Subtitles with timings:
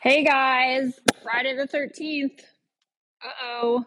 [0.00, 2.40] Hey guys, Friday the 13th.
[3.20, 3.84] Uh oh.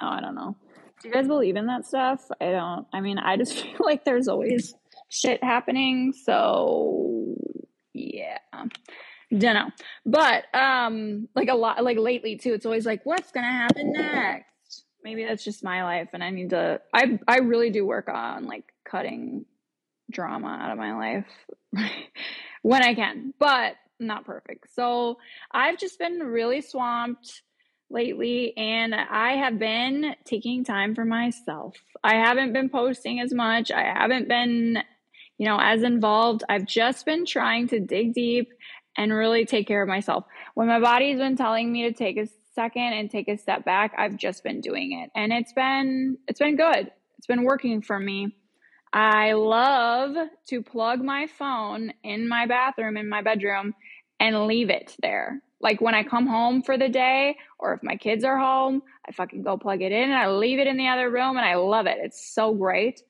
[0.00, 0.56] Oh, I don't know.
[1.02, 2.24] Do you guys believe in that stuff?
[2.40, 2.86] I don't.
[2.94, 4.74] I mean, I just feel like there's always
[5.10, 6.14] shit happening.
[6.14, 7.34] So,
[7.92, 8.38] yeah.
[9.30, 9.68] Don't know.
[10.06, 13.92] But, um, like a lot, like lately too, it's always like, what's going to happen
[13.92, 14.84] next?
[15.04, 18.46] Maybe that's just my life and I need to, I, I really do work on
[18.46, 19.44] like cutting
[20.10, 21.26] drama out of my life
[22.62, 23.34] when I can.
[23.38, 24.74] But, not perfect.
[24.74, 25.18] So
[25.52, 27.42] I've just been really swamped
[27.90, 31.76] lately and I have been taking time for myself.
[32.02, 33.70] I haven't been posting as much.
[33.70, 34.78] I haven't been,
[35.38, 36.42] you know, as involved.
[36.48, 38.52] I've just been trying to dig deep
[38.96, 40.24] and really take care of myself.
[40.54, 43.94] When my body's been telling me to take a second and take a step back,
[43.96, 45.10] I've just been doing it.
[45.14, 46.90] And it's been it's been good.
[47.18, 48.34] It's been working for me.
[48.92, 50.16] I love
[50.48, 53.74] to plug my phone in my bathroom in my bedroom
[54.20, 55.42] and leave it there.
[55.60, 59.12] Like when I come home for the day or if my kids are home, I
[59.12, 61.56] fucking go plug it in and I leave it in the other room and I
[61.56, 61.98] love it.
[62.00, 63.02] It's so great.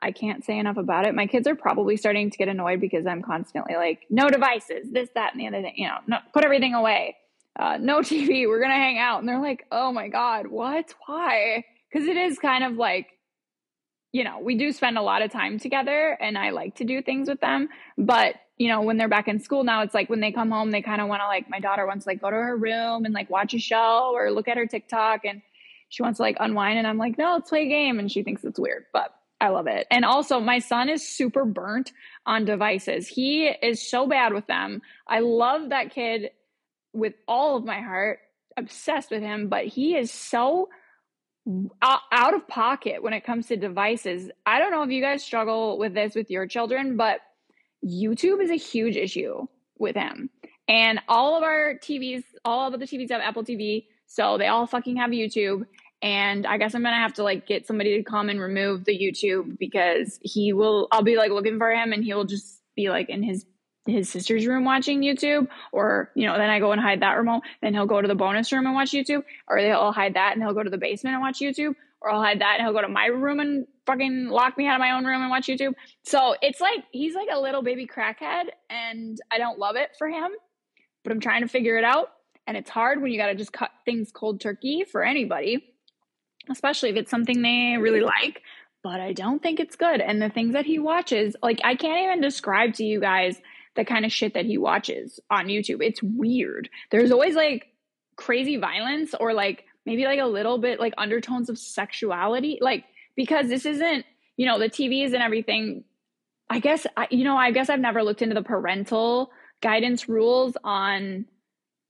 [0.00, 1.14] I can't say enough about it.
[1.14, 5.08] My kids are probably starting to get annoyed because I'm constantly like, no devices, this,
[5.14, 7.16] that, and the other thing, you know, no, put everything away.
[7.58, 9.20] Uh, no TV, we're going to hang out.
[9.20, 10.92] And they're like, oh my God, what?
[11.06, 11.64] Why?
[11.90, 13.06] Because it is kind of like,
[14.16, 17.02] you know, we do spend a lot of time together and I like to do
[17.02, 17.68] things with them.
[17.98, 20.70] But you know, when they're back in school now, it's like when they come home,
[20.70, 23.04] they kind of want to like, my daughter wants to like go to her room
[23.04, 25.42] and like watch a show or look at her TikTok and
[25.90, 26.78] she wants to like unwind.
[26.78, 27.98] And I'm like, no, let's play a game.
[27.98, 29.86] And she thinks it's weird, but I love it.
[29.90, 31.92] And also, my son is super burnt
[32.24, 33.06] on devices.
[33.06, 34.80] He is so bad with them.
[35.06, 36.30] I love that kid
[36.94, 38.20] with all of my heart,
[38.56, 40.70] obsessed with him, but he is so
[41.82, 44.30] out of pocket when it comes to devices.
[44.44, 47.20] I don't know if you guys struggle with this with your children, but
[47.84, 49.46] YouTube is a huge issue
[49.78, 50.30] with him.
[50.68, 54.66] And all of our TVs, all of the TVs have Apple TV, so they all
[54.66, 55.66] fucking have YouTube.
[56.02, 58.98] And I guess I'm gonna have to like get somebody to come and remove the
[58.98, 60.88] YouTube because he will.
[60.90, 63.46] I'll be like looking for him, and he will just be like in his
[63.86, 67.42] his sister's room watching YouTube, or you know, then I go and hide that remote.
[67.62, 70.32] Then he'll go to the bonus room and watch YouTube, or they'll all hide that
[70.34, 72.74] and he'll go to the basement and watch YouTube, or I'll hide that and he'll
[72.74, 75.46] go to my room and fucking lock me out of my own room and watch
[75.46, 75.74] YouTube.
[76.02, 80.08] So it's like he's like a little baby crackhead, and I don't love it for
[80.08, 80.30] him,
[81.02, 82.10] but I'm trying to figure it out.
[82.46, 85.64] And it's hard when you got to just cut things cold turkey for anybody,
[86.48, 88.42] especially if it's something they really like.
[88.84, 90.00] But I don't think it's good.
[90.00, 93.36] And the things that he watches, like, I can't even describe to you guys
[93.76, 95.82] the kind of shit that he watches on YouTube.
[95.82, 96.68] It's weird.
[96.90, 97.68] There's always like
[98.16, 102.58] crazy violence or like maybe like a little bit like undertones of sexuality.
[102.60, 104.04] Like, because this isn't,
[104.36, 105.84] you know, the TVs and everything.
[106.48, 110.56] I guess, I, you know, I guess I've never looked into the parental guidance rules
[110.62, 111.26] on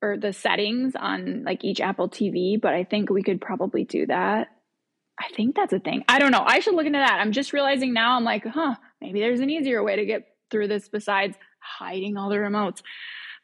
[0.03, 4.07] or the settings on like each Apple TV, but I think we could probably do
[4.07, 4.49] that.
[5.19, 6.05] I think that's a thing.
[6.09, 6.45] I don't know.
[6.47, 7.19] I should look into that.
[7.21, 10.69] I'm just realizing now I'm like, huh, maybe there's an easier way to get through
[10.69, 12.83] this besides hiding all the remotes.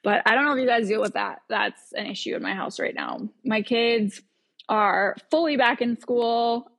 [0.02, 1.42] But I don't know if you guys deal with that.
[1.48, 3.28] That's an issue in my house right now.
[3.44, 4.20] My kids
[4.68, 6.72] are fully back in school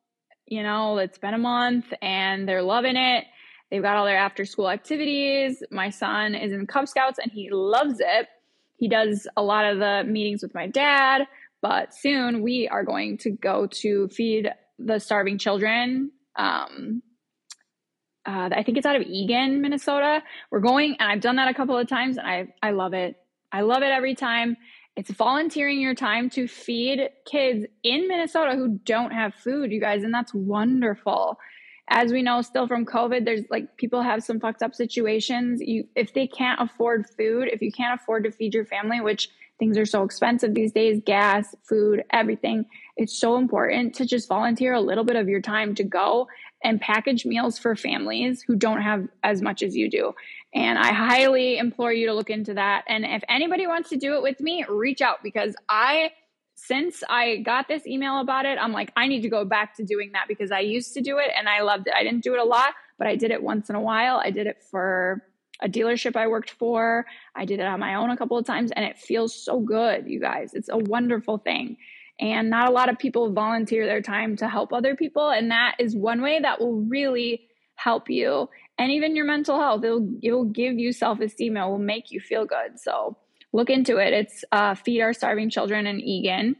[0.47, 3.25] you know, it's been a month and they're loving it.
[3.71, 5.63] They've got all their after school activities.
[5.71, 8.27] My son is in Cub Scouts and he loves it.
[8.77, 11.23] He does a lot of the meetings with my dad,
[11.61, 16.11] but soon we are going to go to feed the starving children.
[16.35, 17.01] Um,
[18.25, 20.23] uh, I think it's out of Eagan, Minnesota.
[20.49, 23.17] We're going, and I've done that a couple of times, and I I love it.
[23.51, 24.55] I love it every time.
[24.95, 30.03] It's volunteering your time to feed kids in Minnesota who don't have food, you guys,
[30.03, 31.37] and that's wonderful.
[31.89, 35.61] As we know, still from COVID, there's like people have some fucked up situations.
[35.61, 39.29] You, if they can't afford food, if you can't afford to feed your family, which
[39.59, 44.73] things are so expensive these days gas, food, everything it's so important to just volunteer
[44.73, 46.27] a little bit of your time to go
[46.63, 50.13] and package meals for families who don't have as much as you do.
[50.53, 52.85] And I highly implore you to look into that.
[52.87, 56.11] And if anybody wants to do it with me, reach out because I,
[56.55, 59.83] since I got this email about it, I'm like, I need to go back to
[59.83, 61.93] doing that because I used to do it and I loved it.
[61.95, 64.21] I didn't do it a lot, but I did it once in a while.
[64.23, 65.23] I did it for
[65.61, 67.05] a dealership I worked for.
[67.35, 70.07] I did it on my own a couple of times and it feels so good,
[70.07, 70.53] you guys.
[70.53, 71.77] It's a wonderful thing.
[72.19, 75.29] And not a lot of people volunteer their time to help other people.
[75.29, 79.83] And that is one way that will really help you and even your mental health.
[79.83, 81.57] It'll, it'll give you self esteem.
[81.57, 82.79] It will make you feel good.
[82.79, 83.17] So
[83.51, 84.13] look into it.
[84.13, 86.55] It's uh, Feed Our Starving Children in Eagan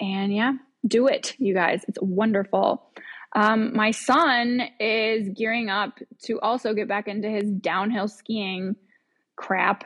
[0.00, 0.52] And yeah,
[0.86, 1.84] do it, you guys.
[1.88, 2.90] It's wonderful.
[3.34, 8.76] Um, my son is gearing up to also get back into his downhill skiing
[9.36, 9.84] crap.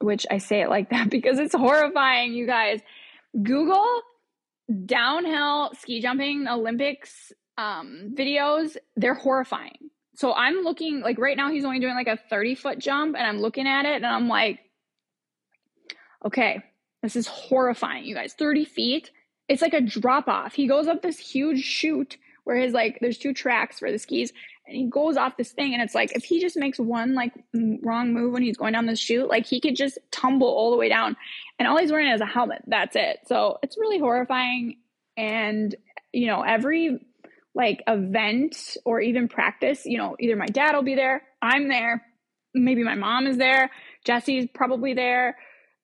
[0.00, 2.80] which I say it like that because it's horrifying, you guys.
[3.42, 4.02] Google
[4.84, 8.76] downhill ski jumping Olympics um, videos.
[8.96, 9.90] They're horrifying.
[10.14, 13.26] So I'm looking like right now he's only doing like a 30 foot jump and
[13.26, 14.60] I'm looking at it and I'm like,
[16.24, 16.62] okay,
[17.02, 18.34] this is horrifying, you guys.
[18.34, 19.10] 30 feet.
[19.48, 20.54] It's like a drop off.
[20.54, 24.32] He goes up this huge chute where his like there's two tracks for the skis
[24.66, 27.32] and he goes off this thing and it's like if he just makes one like
[27.82, 30.76] wrong move when he's going down the chute like he could just tumble all the
[30.76, 31.16] way down.
[31.58, 32.62] And all he's wearing is a helmet.
[32.66, 33.20] That's it.
[33.26, 34.76] So it's really horrifying.
[35.16, 35.74] And
[36.12, 36.98] you know every
[37.54, 42.02] like event or even practice you know either my dad will be there i'm there
[42.54, 43.70] maybe my mom is there
[44.04, 45.36] jesse's probably there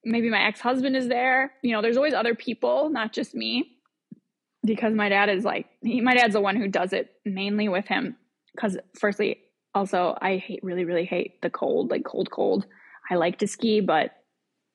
[0.04, 1.52] maybe my ex-husband is there.
[1.62, 3.76] You know there's always other people not just me
[4.64, 7.86] because my dad is like he, my dad's the one who does it mainly with
[7.86, 8.16] him
[8.54, 9.38] because firstly
[9.74, 12.66] also i hate really really hate the cold like cold cold.
[13.10, 14.10] I like to ski but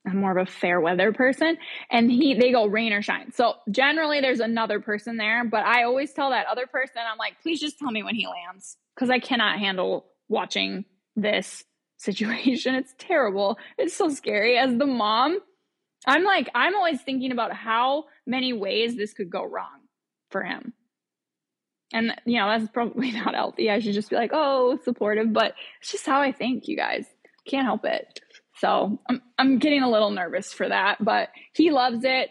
[0.08, 1.58] i'm more of a fair weather person
[1.90, 3.32] and he they go rain or shine.
[3.32, 7.42] So generally there's another person there but i always tell that other person i'm like
[7.42, 10.86] please just tell me when he lands because i cannot handle watching
[11.16, 11.64] this
[12.00, 12.76] situation.
[12.76, 13.58] It's terrible.
[13.76, 14.56] It's so scary.
[14.60, 15.40] As the mom
[16.06, 19.82] i'm like i'm always thinking about how many ways this could go wrong
[20.30, 20.74] for him
[21.94, 23.70] and, you know, that's probably not healthy.
[23.70, 27.06] I should just be like, oh, supportive, but it's just how I think, you guys.
[27.46, 28.20] Can't help it.
[28.60, 32.30] So I'm, I'm getting a little nervous for that, but he loves it.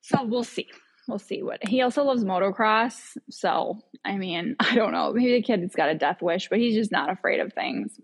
[0.00, 0.68] So we'll see.
[1.08, 3.16] We'll see what he also loves motocross.
[3.30, 5.12] So, I mean, I don't know.
[5.12, 8.00] Maybe the kid's got a death wish, but he's just not afraid of things.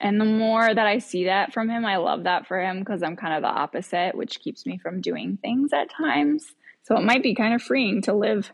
[0.00, 3.02] And the more that I see that from him, I love that for him because
[3.02, 6.54] I'm kind of the opposite, which keeps me from doing things at times.
[6.84, 8.52] So it might be kind of freeing to live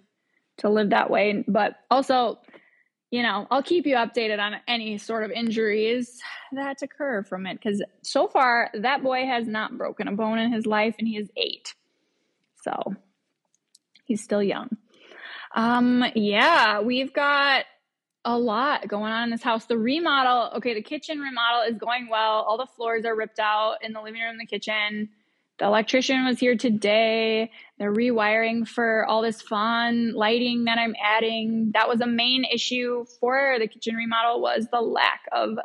[0.59, 1.45] to live that way.
[1.47, 2.39] But also,
[3.11, 6.21] you know, I'll keep you updated on any sort of injuries
[6.53, 10.53] that occur from it because so far that boy has not broken a bone in
[10.53, 11.75] his life and he is eight.
[12.63, 12.95] So
[14.05, 14.71] he's still young.
[15.55, 17.65] Um, yeah, we've got
[18.25, 19.67] a lot going on in this house.
[19.67, 22.43] The remodel, okay, the kitchen remodel is going well.
[22.43, 25.11] All the floors are ripped out in the living room, the kitchen.
[25.59, 27.51] The electrician was here today.
[27.79, 31.71] They're rewiring for all this fun lighting that I'm adding.
[31.75, 35.57] That was a main issue for the kitchen remodel was the lack of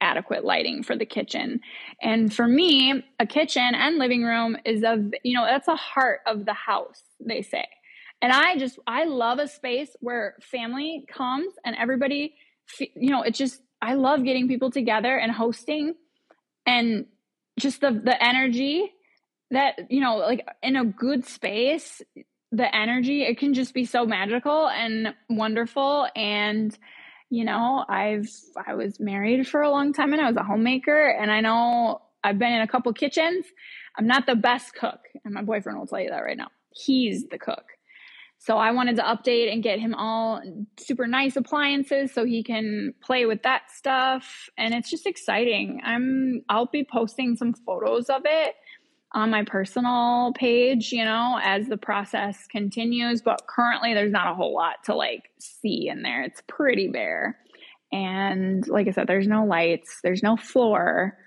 [0.00, 1.60] adequate lighting for the kitchen.
[2.00, 6.20] And for me, a kitchen and living room is a you know, that's a heart
[6.26, 7.66] of the house, they say.
[8.20, 12.34] And I just I love a space where family comes and everybody
[12.78, 15.94] you know, it's just I love getting people together and hosting
[16.64, 17.06] and
[17.58, 18.92] just the the energy
[19.52, 22.02] that you know like in a good space
[22.50, 26.06] the energy it can just be so magical and wonderful.
[26.14, 26.76] And
[27.30, 28.28] you know i've
[28.66, 31.08] i was married for a long time and i was a homemaker.
[31.08, 33.46] And i know i've been in a couple kitchens.
[33.96, 35.00] I'm not the best cook.
[35.24, 36.48] And my boyfriend will tell you that right now.
[36.70, 37.64] He's the cook.
[38.38, 40.42] So i wanted to update and get him all
[40.78, 44.50] super nice appliances so he can play with that stuff.
[44.58, 45.80] And it's just exciting.
[45.84, 48.54] I'm i'll be posting some photos of it
[49.14, 53.22] on my personal page, you know, as the process continues.
[53.22, 56.22] But currently, there's not a whole lot to like see in there.
[56.22, 57.38] It's pretty bare.
[57.92, 61.18] And like I said, there's no lights, there's no floor.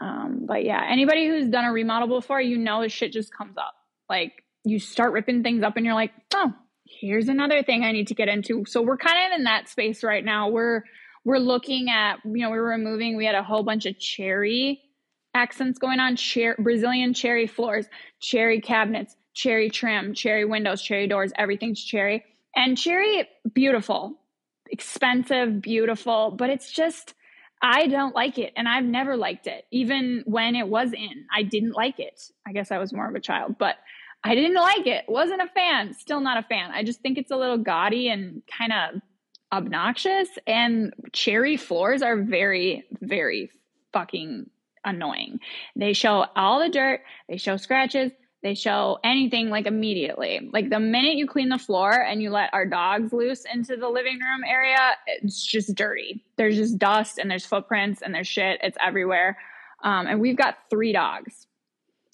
[0.00, 3.74] Um, but yeah, anybody who's done a remodel before, you know, shit just comes up.
[4.10, 4.32] Like
[4.64, 6.52] you start ripping things up and you're like, oh,
[6.86, 8.64] here's another thing I need to get into.
[8.66, 10.48] So we're kind of in that space right now.
[10.50, 10.82] We're
[11.24, 14.82] we're looking at, you know, we were removing, we had a whole bunch of cherry
[15.34, 17.86] accents going on cher- Brazilian cherry floors,
[18.20, 22.24] cherry cabinets, cherry trim, cherry windows, cherry doors, everything's cherry.
[22.56, 24.14] And cherry, beautiful,
[24.70, 27.14] expensive, beautiful, but it's just,
[27.60, 28.52] I don't like it.
[28.56, 29.66] And I've never liked it.
[29.72, 32.30] Even when it was in, I didn't like it.
[32.46, 33.76] I guess I was more of a child, but
[34.22, 35.04] I didn't like it.
[35.08, 35.92] Wasn't a fan.
[35.94, 36.70] Still not a fan.
[36.70, 39.00] I just think it's a little gaudy and kind of
[39.52, 40.28] obnoxious.
[40.46, 43.50] And cherry floors are very, very
[43.92, 44.48] fucking
[44.84, 45.40] annoying.
[45.76, 48.12] They show all the dirt, they show scratches,
[48.44, 50.50] they show anything like immediately.
[50.52, 53.88] Like the minute you clean the floor and you let our dogs loose into the
[53.88, 56.22] living room area, it's just dirty.
[56.36, 58.60] There's just dust and there's footprints and there's shit.
[58.62, 59.38] It's everywhere.
[59.82, 61.46] Um, and we've got three dogs.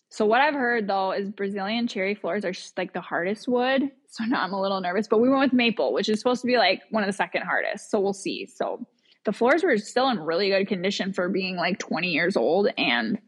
[0.09, 3.91] So what I've heard though is Brazilian cherry floors are just like the hardest wood.
[4.09, 6.47] So now I'm a little nervous, but we went with maple, which is supposed to
[6.47, 7.91] be like one of the second hardest.
[7.91, 8.47] So we'll see.
[8.47, 8.87] So
[9.25, 13.19] the floors were still in really good condition for being like 20 years old and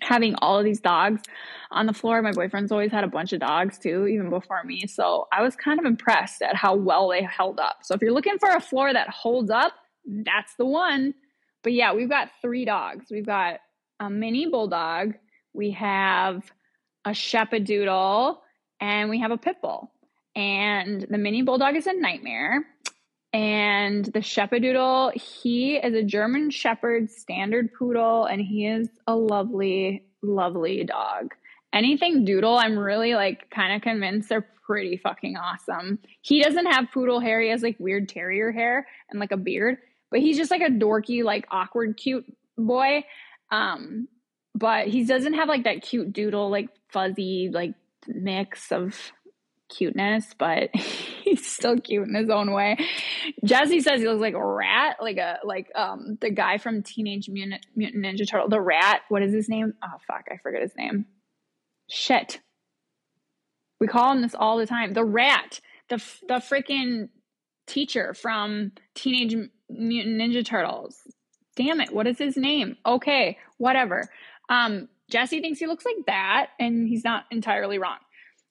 [0.00, 1.22] having all of these dogs
[1.70, 2.20] on the floor.
[2.22, 4.86] My boyfriend's always had a bunch of dogs too, even before me.
[4.86, 7.78] So I was kind of impressed at how well they held up.
[7.82, 9.72] So if you're looking for a floor that holds up,
[10.04, 11.14] that's the one.
[11.62, 13.06] But yeah, we've got three dogs.
[13.10, 13.60] We've got
[13.98, 15.14] a mini bulldog,
[15.52, 16.42] we have
[17.04, 18.36] a Shepadoodle,
[18.80, 19.90] and we have a pit bull.
[20.34, 22.66] And the mini bulldog is a nightmare.
[23.32, 30.04] And the Shepadoodle, he is a German Shepherd standard poodle, and he is a lovely,
[30.22, 31.34] lovely dog.
[31.72, 35.98] Anything doodle, I'm really like kind of convinced they're pretty fucking awesome.
[36.22, 39.78] He doesn't have poodle hair, he has like weird terrier hair and like a beard,
[40.10, 42.24] but he's just like a dorky, like awkward, cute
[42.56, 43.04] boy.
[43.50, 44.08] Um,
[44.54, 47.74] but he doesn't have like that cute doodle, like fuzzy, like
[48.08, 49.12] mix of
[49.68, 52.76] cuteness, but he's still cute in his own way.
[53.44, 57.28] Jesse says he looks like a rat, like a like um the guy from Teenage
[57.28, 59.02] Mutant, Mutant Ninja Turtle, the rat.
[59.08, 59.74] What is his name?
[59.82, 61.06] Oh fuck, I forget his name.
[61.88, 62.40] Shit.
[63.78, 64.94] We call him this all the time.
[64.94, 67.08] The rat, the the freaking
[67.66, 69.36] teacher from Teenage
[69.68, 70.96] Mutant Ninja Turtles.
[71.56, 72.76] Damn it, what is his name?
[72.84, 74.08] Okay, whatever.
[74.48, 77.98] Um, Jesse thinks he looks like that, and he's not entirely wrong.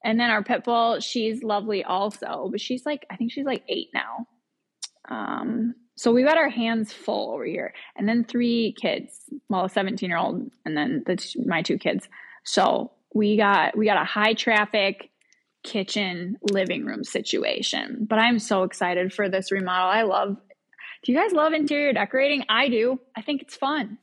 [0.05, 3.63] And then our pit bull, she's lovely also, but she's like, I think she's like
[3.67, 4.27] eight now.
[5.09, 7.73] Um, so we've got our hands full over here.
[7.95, 9.19] And then three kids,
[9.49, 12.07] well, a 17 year old, and then the, my two kids.
[12.43, 15.09] So we got we got a high traffic
[15.63, 18.05] kitchen living room situation.
[18.07, 19.89] But I'm so excited for this remodel.
[19.89, 20.37] I love
[21.03, 22.43] Do you guys love interior decorating?
[22.47, 22.99] I do.
[23.17, 23.97] I think it's fun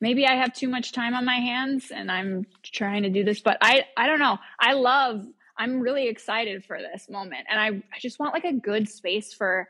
[0.00, 3.40] maybe I have too much time on my hands and I'm trying to do this,
[3.40, 4.38] but I, I don't know.
[4.58, 5.24] I love,
[5.58, 7.46] I'm really excited for this moment.
[7.48, 9.68] And I, I just want like a good space for,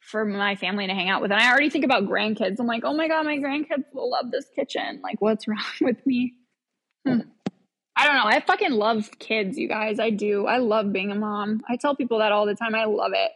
[0.00, 1.32] for my family to hang out with.
[1.32, 2.60] And I already think about grandkids.
[2.60, 5.00] I'm like, oh my God, my grandkids will love this kitchen.
[5.02, 6.34] Like, what's wrong with me?
[7.06, 7.20] Hmm.
[7.96, 8.24] I don't know.
[8.26, 10.00] I fucking love kids, you guys.
[10.00, 10.46] I do.
[10.46, 11.62] I love being a mom.
[11.68, 12.74] I tell people that all the time.
[12.74, 13.30] I love it.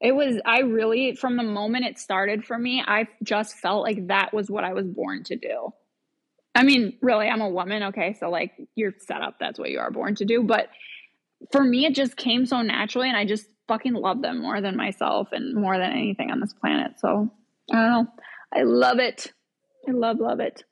[0.00, 4.08] It was, I really, from the moment it started for me, I just felt like
[4.08, 5.72] that was what I was born to do.
[6.54, 7.82] I mean, really, I'm a woman.
[7.84, 8.14] Okay.
[8.18, 9.36] So, like, you're set up.
[9.38, 10.42] That's what you are born to do.
[10.42, 10.68] But
[11.52, 13.08] for me, it just came so naturally.
[13.08, 16.54] And I just fucking love them more than myself and more than anything on this
[16.54, 16.98] planet.
[16.98, 17.30] So,
[17.72, 18.06] I don't know.
[18.54, 19.32] I love it.
[19.88, 20.62] I love, love it.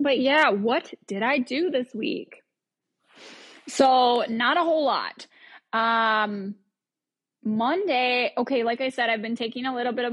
[0.00, 2.42] But yeah, what did I do this week?
[3.68, 5.26] So, not a whole lot.
[5.72, 6.54] Um,
[7.44, 10.12] Monday, okay, like I said, I've been taking a little bit of,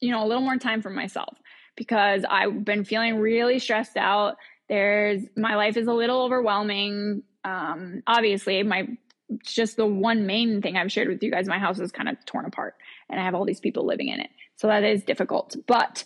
[0.00, 1.36] you know, a little more time for myself
[1.76, 4.36] because I've been feeling really stressed out.
[4.68, 7.22] There's my life is a little overwhelming.
[7.44, 8.88] Um, obviously, my
[9.44, 11.46] just the one main thing I've shared with you guys.
[11.46, 12.74] My house is kind of torn apart,
[13.08, 15.56] and I have all these people living in it, so that is difficult.
[15.66, 16.04] But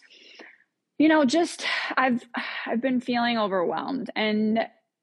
[0.99, 1.66] you know, just
[1.97, 2.25] I've
[2.66, 4.61] I've been feeling overwhelmed, and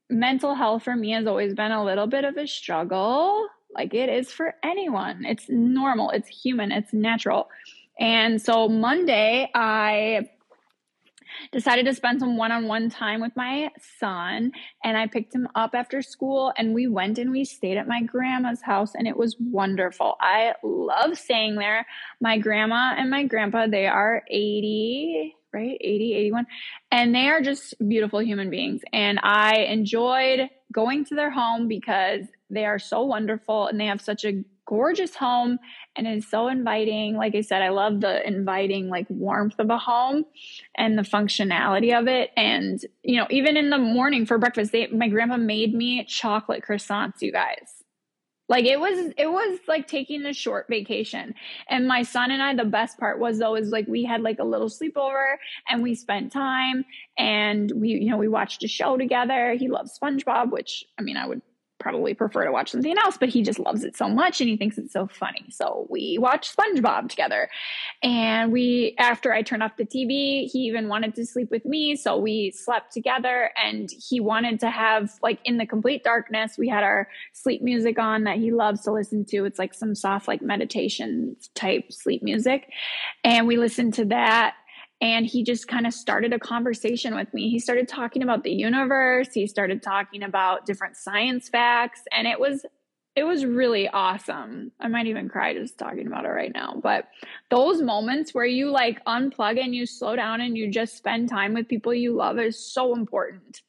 [0.09, 4.09] mental health for me has always been a little bit of a struggle like it
[4.09, 5.25] is for anyone.
[5.25, 7.49] It's normal, it's human, it's natural.
[7.99, 10.29] And so Monday, I
[11.51, 14.51] decided to spend some one-on-one time with my son
[14.83, 18.01] and I picked him up after school and we went and we stayed at my
[18.01, 20.15] grandma's house and it was wonderful.
[20.19, 21.85] I love staying there.
[22.19, 26.47] My grandma and my grandpa, they are 80 right 80 81
[26.91, 32.25] and they are just beautiful human beings and i enjoyed going to their home because
[32.49, 35.59] they are so wonderful and they have such a gorgeous home
[35.95, 37.17] and it's so inviting.
[37.17, 40.25] Like I said, I love the inviting like warmth of a home
[40.77, 42.31] and the functionality of it.
[42.37, 46.63] And you know, even in the morning for breakfast, they my grandma made me chocolate
[46.67, 47.80] croissants, you guys.
[48.51, 51.33] Like it was it was like taking a short vacation.
[51.69, 54.39] And my son and I the best part was though is like we had like
[54.39, 55.35] a little sleepover
[55.69, 56.83] and we spent time
[57.17, 59.53] and we you know we watched a show together.
[59.53, 61.41] He loves SpongeBob, which I mean I would
[61.81, 64.57] probably prefer to watch something else, but he just loves it so much and he
[64.57, 65.45] thinks it's so funny.
[65.49, 67.49] So we watched SpongeBob together.
[68.03, 71.95] And we, after I turned off the TV, he even wanted to sleep with me.
[71.95, 76.69] So we slept together and he wanted to have, like, in the complete darkness, we
[76.69, 79.45] had our sleep music on that he loves to listen to.
[79.45, 82.69] It's like some soft, like meditation type sleep music.
[83.23, 84.55] And we listened to that
[85.01, 87.49] and he just kind of started a conversation with me.
[87.49, 92.39] He started talking about the universe, he started talking about different science facts, and it
[92.39, 92.65] was
[93.13, 94.71] it was really awesome.
[94.79, 96.79] I might even cry just talking about it right now.
[96.81, 97.09] But
[97.49, 101.53] those moments where you like unplug and you slow down and you just spend time
[101.53, 103.61] with people you love is so important.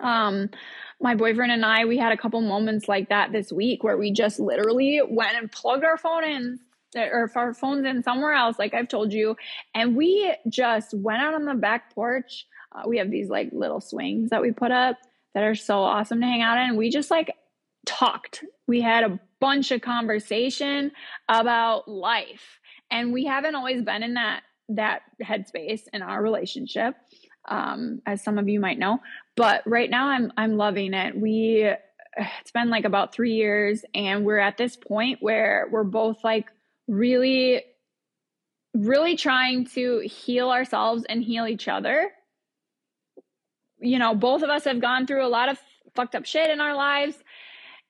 [0.00, 0.48] Um
[1.02, 4.12] my boyfriend and I, we had a couple moments like that this week where we
[4.12, 6.60] just literally went and plugged our phone in
[6.96, 9.36] or if our phone's in somewhere else, like I've told you.
[9.74, 12.46] And we just went out on the back porch.
[12.72, 14.96] Uh, we have these like little swings that we put up
[15.34, 16.76] that are so awesome to hang out in.
[16.76, 17.34] We just like
[17.86, 18.44] talked.
[18.66, 20.92] We had a bunch of conversation
[21.28, 22.60] about life.
[22.90, 26.94] And we haven't always been in that that headspace in our relationship.
[27.48, 28.98] um, as some of you might know.
[29.36, 31.16] But right now, I'm I'm loving it.
[31.18, 31.70] We
[32.16, 36.48] it's been like about three years, and we're at this point where we're both like
[36.90, 37.62] really,
[38.74, 42.10] really trying to heal ourselves and heal each other.
[43.78, 45.58] You know, both of us have gone through a lot of
[45.94, 47.16] fucked up shit in our lives,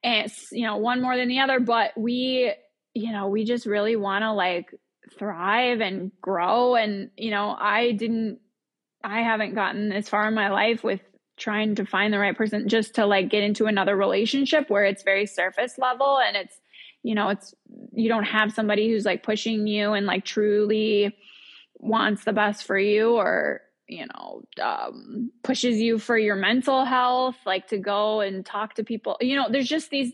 [0.04, 1.58] and it's, you know, one more than the other.
[1.58, 2.52] But we,
[2.94, 4.72] you know, we just really want to like
[5.18, 6.76] thrive and grow.
[6.76, 8.38] And you know, I didn't
[9.02, 11.00] I haven't gotten as far in my life with
[11.36, 15.02] trying to find the right person just to like get into another relationship where it's
[15.02, 16.59] very surface level and it's
[17.02, 17.54] you know it's
[17.92, 21.16] you don't have somebody who's like pushing you and like truly
[21.74, 27.36] wants the best for you or you know um, pushes you for your mental health
[27.46, 29.16] like to go and talk to people.
[29.20, 30.12] You know there's just these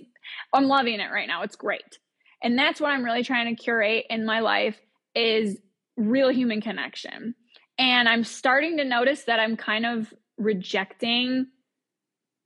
[0.53, 1.43] i'm loving it right now.
[1.43, 1.99] It's great.
[2.43, 4.79] And that's what i'm really trying to curate in my life
[5.15, 5.59] is
[5.97, 7.35] real human connection.
[7.79, 11.47] And I'm starting to notice that I'm kind of rejecting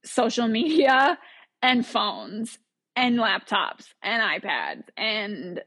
[0.05, 1.19] social media
[1.63, 2.59] and phones
[2.97, 5.63] and laptops and iPads and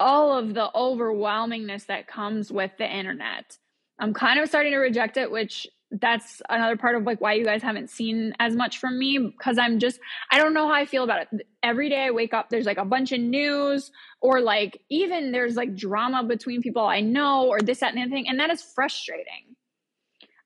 [0.00, 3.56] all of the overwhelmingness that comes with the internet.
[3.98, 5.66] I'm kind of starting to reject it, which
[6.00, 9.58] that's another part of like why you guys haven't seen as much from me because
[9.58, 11.46] I'm just I don't know how I feel about it.
[11.62, 15.56] Every day I wake up there's like a bunch of news or like even there's
[15.56, 18.62] like drama between people I know or this that and the thing and that is
[18.62, 19.54] frustrating.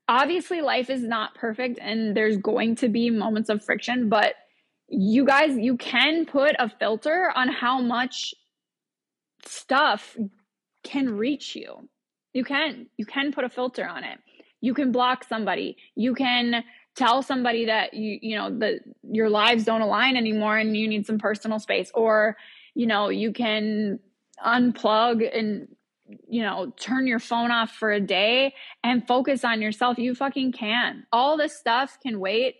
[0.07, 4.35] Obviously life is not perfect and there's going to be moments of friction but
[4.89, 8.35] you guys you can put a filter on how much
[9.45, 10.17] stuff
[10.83, 11.89] can reach you.
[12.33, 14.19] You can you can put a filter on it.
[14.61, 15.77] You can block somebody.
[15.95, 16.65] You can
[16.97, 21.07] tell somebody that you you know that your lives don't align anymore and you need
[21.07, 21.91] some personal space.
[21.95, 22.37] Or
[22.75, 24.01] you know you can
[24.45, 25.69] unplug and
[26.27, 29.99] you know turn your phone off for a day and focus on yourself.
[29.99, 31.07] You fucking can.
[31.13, 32.57] All this stuff can wait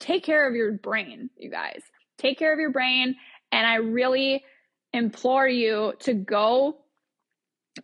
[0.00, 1.80] take care of your brain you guys
[2.18, 3.16] take care of your brain
[3.52, 4.42] and i really
[4.92, 6.76] implore you to go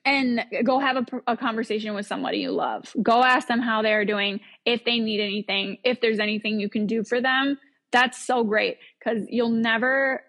[0.05, 2.93] and go have a, a, conversation with somebody you love.
[3.01, 6.87] Go ask them how they're doing, if they need anything, if there's anything you can
[6.87, 7.59] do for them.
[7.93, 10.23] That's so great because you'll never,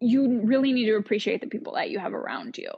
[0.00, 2.70] you really need to appreciate the people that you have around you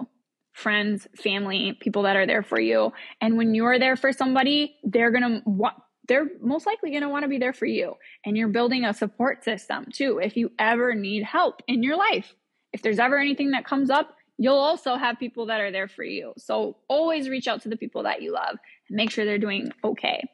[0.53, 2.93] friends, family, people that are there for you.
[3.21, 5.71] And when you're there for somebody, they're going to,
[6.08, 7.94] they're most likely going to want to be there for you.
[8.24, 10.18] And you're building a support system too.
[10.18, 12.34] If you ever need help in your life,
[12.72, 16.02] if there's ever anything that comes up, you'll also have people that are there for
[16.02, 16.32] you.
[16.38, 18.56] So always reach out to the people that you love
[18.88, 20.24] and make sure they're doing okay.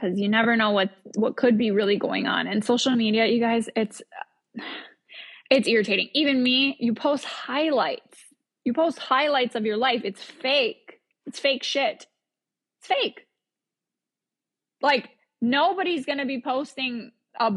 [0.00, 2.46] Cuz you never know what what could be really going on.
[2.46, 4.02] And social media, you guys, it's
[5.50, 6.08] it's irritating.
[6.14, 8.18] Even me, you post highlights.
[8.64, 10.02] You post highlights of your life.
[10.04, 11.00] It's fake.
[11.26, 12.06] It's fake shit.
[12.78, 13.26] It's fake.
[14.82, 17.52] Like nobody's going to be posting a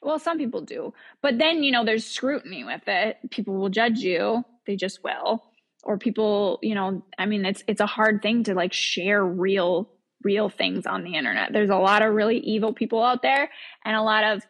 [0.00, 0.94] well, some people do.
[1.20, 3.18] But then, you know, there's scrutiny with it.
[3.30, 5.42] People will judge you they just will
[5.82, 9.88] or people you know i mean it's it's a hard thing to like share real
[10.22, 13.50] real things on the internet there's a lot of really evil people out there
[13.84, 14.42] and a lot of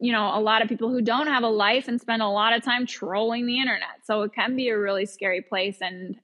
[0.00, 2.54] you know a lot of people who don't have a life and spend a lot
[2.54, 6.16] of time trolling the internet so it can be a really scary place and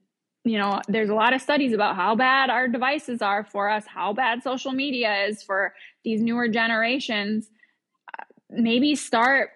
[0.49, 3.85] you know there's a lot of studies about how bad our devices are for us
[3.87, 7.51] how bad social media is for these newer generations
[8.19, 9.51] uh, maybe start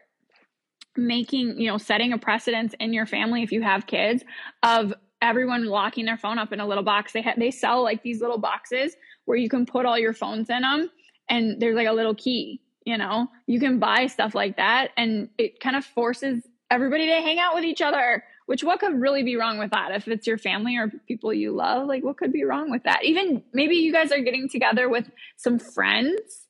[0.96, 4.24] making, you know, setting a precedence in your family if you have kids
[4.62, 7.12] of everyone locking their phone up in a little box.
[7.12, 10.50] They ha- they sell like these little boxes where you can put all your phones
[10.50, 10.90] in them
[11.28, 13.28] and there's like a little key, you know.
[13.46, 17.54] You can buy stuff like that and it kind of forces everybody to hang out
[17.54, 18.24] with each other.
[18.46, 19.92] Which what could really be wrong with that?
[19.92, 23.04] If it's your family or people you love, like what could be wrong with that?
[23.04, 26.42] Even maybe you guys are getting together with some friends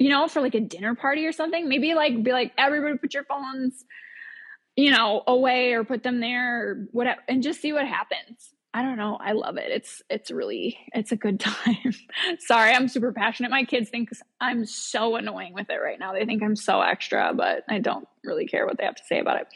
[0.00, 1.68] you know, for like a dinner party or something.
[1.68, 3.84] Maybe like be like, everybody put your phones,
[4.74, 8.54] you know, away or put them there or whatever and just see what happens.
[8.72, 9.18] I don't know.
[9.20, 9.70] I love it.
[9.70, 11.92] It's it's really it's a good time.
[12.38, 13.50] Sorry, I'm super passionate.
[13.50, 14.08] My kids think
[14.40, 16.14] I'm so annoying with it right now.
[16.14, 19.18] They think I'm so extra, but I don't really care what they have to say
[19.18, 19.48] about it.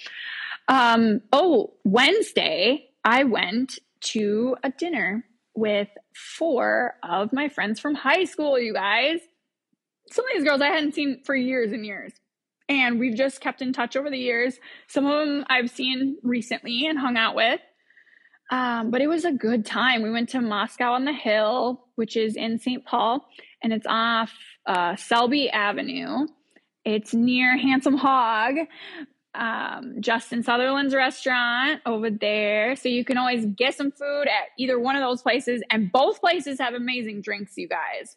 [0.68, 5.24] Um, oh, Wednesday I went to a dinner
[5.54, 9.20] with four of my friends from high school, you guys
[10.10, 12.12] some of these girls I hadn't seen for years and years.
[12.68, 14.58] And we've just kept in touch over the years.
[14.86, 17.60] Some of them I've seen recently and hung out with.
[18.50, 20.02] Um, but it was a good time.
[20.02, 22.84] We went to Moscow on the Hill, which is in St.
[22.84, 23.26] Paul,
[23.62, 24.32] and it's off
[24.66, 26.26] uh, Selby Avenue.
[26.84, 28.54] It's near Handsome Hog.
[29.34, 32.76] Um, Justin Sutherland's restaurant over there.
[32.76, 35.62] So you can always get some food at either one of those places.
[35.70, 38.16] And both places have amazing drinks, you guys.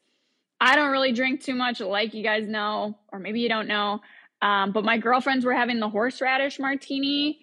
[0.59, 4.01] I don't really drink too much, like you guys know, or maybe you don't know.
[4.41, 7.39] Um, but my girlfriends were having the horseradish martini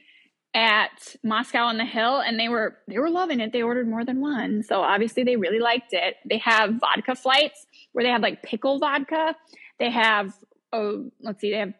[0.54, 3.52] at Moscow on the Hill, and they were they were loving it.
[3.52, 6.16] They ordered more than one, so obviously they really liked it.
[6.28, 9.34] They have vodka flights where they have like pickle vodka.
[9.78, 10.32] They have
[10.72, 11.74] oh, let's see, they have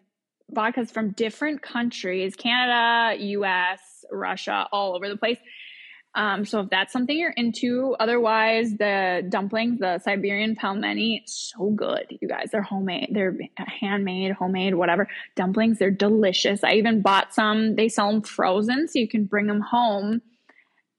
[0.53, 5.39] vodkas from different countries: Canada, U.S., Russia, all over the place.
[6.17, 12.07] Um, so if that's something you're into, otherwise the dumplings, the Siberian pelmeni, so good.
[12.21, 15.79] You guys, they're homemade, they're handmade, homemade, whatever dumplings.
[15.79, 16.63] They're delicious.
[16.63, 17.75] I even bought some.
[17.75, 20.23] They sell them frozen, so you can bring them home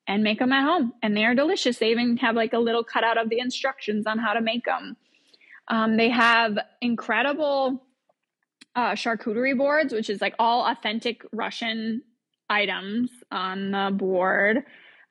[0.07, 1.79] and make them at home, and they are delicious.
[1.79, 4.97] They even have like a little cutout of the instructions on how to make them.
[5.67, 7.84] Um, they have incredible
[8.75, 12.01] uh, charcuterie boards, which is like all authentic Russian
[12.49, 14.63] items on the board.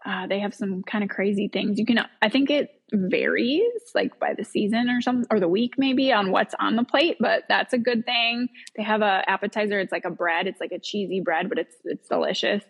[0.04, 1.78] Uh, they have some kind of crazy things.
[1.78, 3.62] You can, I think it varies
[3.94, 7.16] like by the season or something, or the week maybe on what's on the plate,
[7.18, 8.48] but that's a good thing.
[8.76, 9.80] They have a appetizer.
[9.80, 10.46] It's like a bread.
[10.46, 12.62] It's like a cheesy bread, but it's it's delicious.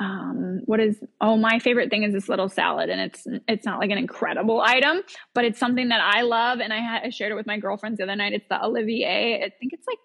[0.00, 3.78] Um, what is oh my favorite thing is this little salad, and it's it's not
[3.78, 5.02] like an incredible item,
[5.34, 7.98] but it's something that I love, and I, had, I shared it with my girlfriends
[7.98, 8.32] the other night.
[8.32, 9.44] It's the Olivier.
[9.44, 9.98] I think it's like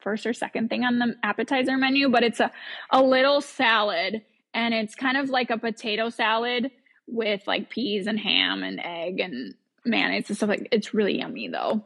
[0.00, 2.50] first or second thing on the appetizer menu, but it's a
[2.90, 4.22] a little salad
[4.54, 6.70] and it's kind of like a potato salad
[7.06, 10.48] with like peas and ham and egg and mayonnaise and stuff.
[10.48, 11.84] Like it's really yummy though.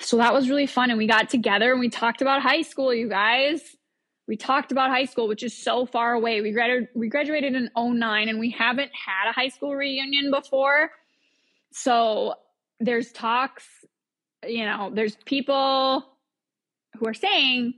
[0.00, 2.92] So that was really fun and we got together and we talked about high school
[2.92, 3.62] you guys.
[4.26, 6.40] We talked about high school which is so far away.
[6.40, 10.90] We graduated we graduated in 09 and we haven't had a high school reunion before.
[11.72, 12.34] So
[12.80, 13.64] there's talks
[14.46, 16.04] you know there's people
[16.98, 17.74] who are saying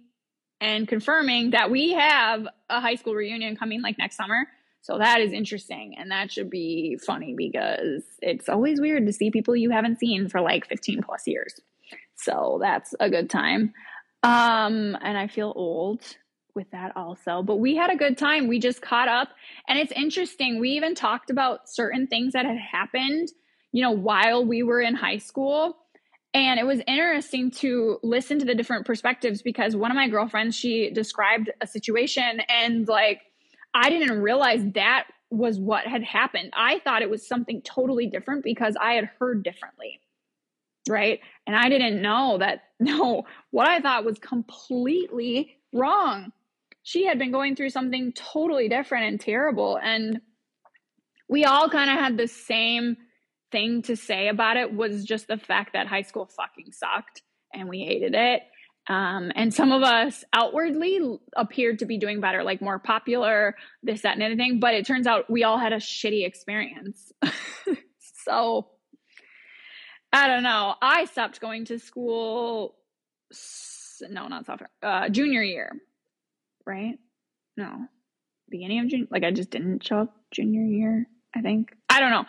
[0.60, 4.46] and confirming that we have a high school reunion coming like next summer.
[4.82, 9.30] So that is interesting and that should be funny because it's always weird to see
[9.30, 11.60] people you haven't seen for like 15 plus years.
[12.14, 13.72] So that's a good time.
[14.22, 16.02] Um and I feel old
[16.54, 17.42] with that also.
[17.42, 18.48] But we had a good time.
[18.48, 19.28] We just caught up
[19.68, 20.60] and it's interesting.
[20.60, 23.28] We even talked about certain things that had happened,
[23.72, 25.76] you know, while we were in high school
[26.32, 30.54] and it was interesting to listen to the different perspectives because one of my girlfriends,
[30.54, 33.22] she described a situation and like,
[33.74, 36.52] I didn't realize that was what had happened.
[36.56, 40.00] I thought it was something totally different because I had heard differently.
[40.88, 41.20] Right.
[41.46, 46.32] And I didn't know that, no, what I thought was completely wrong.
[46.82, 49.78] She had been going through something totally different and terrible.
[49.82, 50.20] And
[51.28, 52.96] we all kind of had the same
[53.50, 57.68] thing to say about it was just the fact that high school fucking sucked and
[57.68, 58.42] we hated it.
[58.88, 61.00] Um, and some of us outwardly
[61.36, 64.58] appeared to be doing better, like more popular, this, that, and anything.
[64.58, 67.12] But it turns out we all had a shitty experience.
[68.24, 68.68] so
[70.12, 70.74] I don't know.
[70.82, 72.76] I stopped going to school.
[74.08, 75.70] No, not sophomore, uh, junior year,
[76.66, 76.98] right?
[77.56, 77.86] No,
[78.48, 79.08] beginning of June.
[79.10, 81.06] Like I just didn't show up junior year.
[81.36, 82.24] I think I don't know.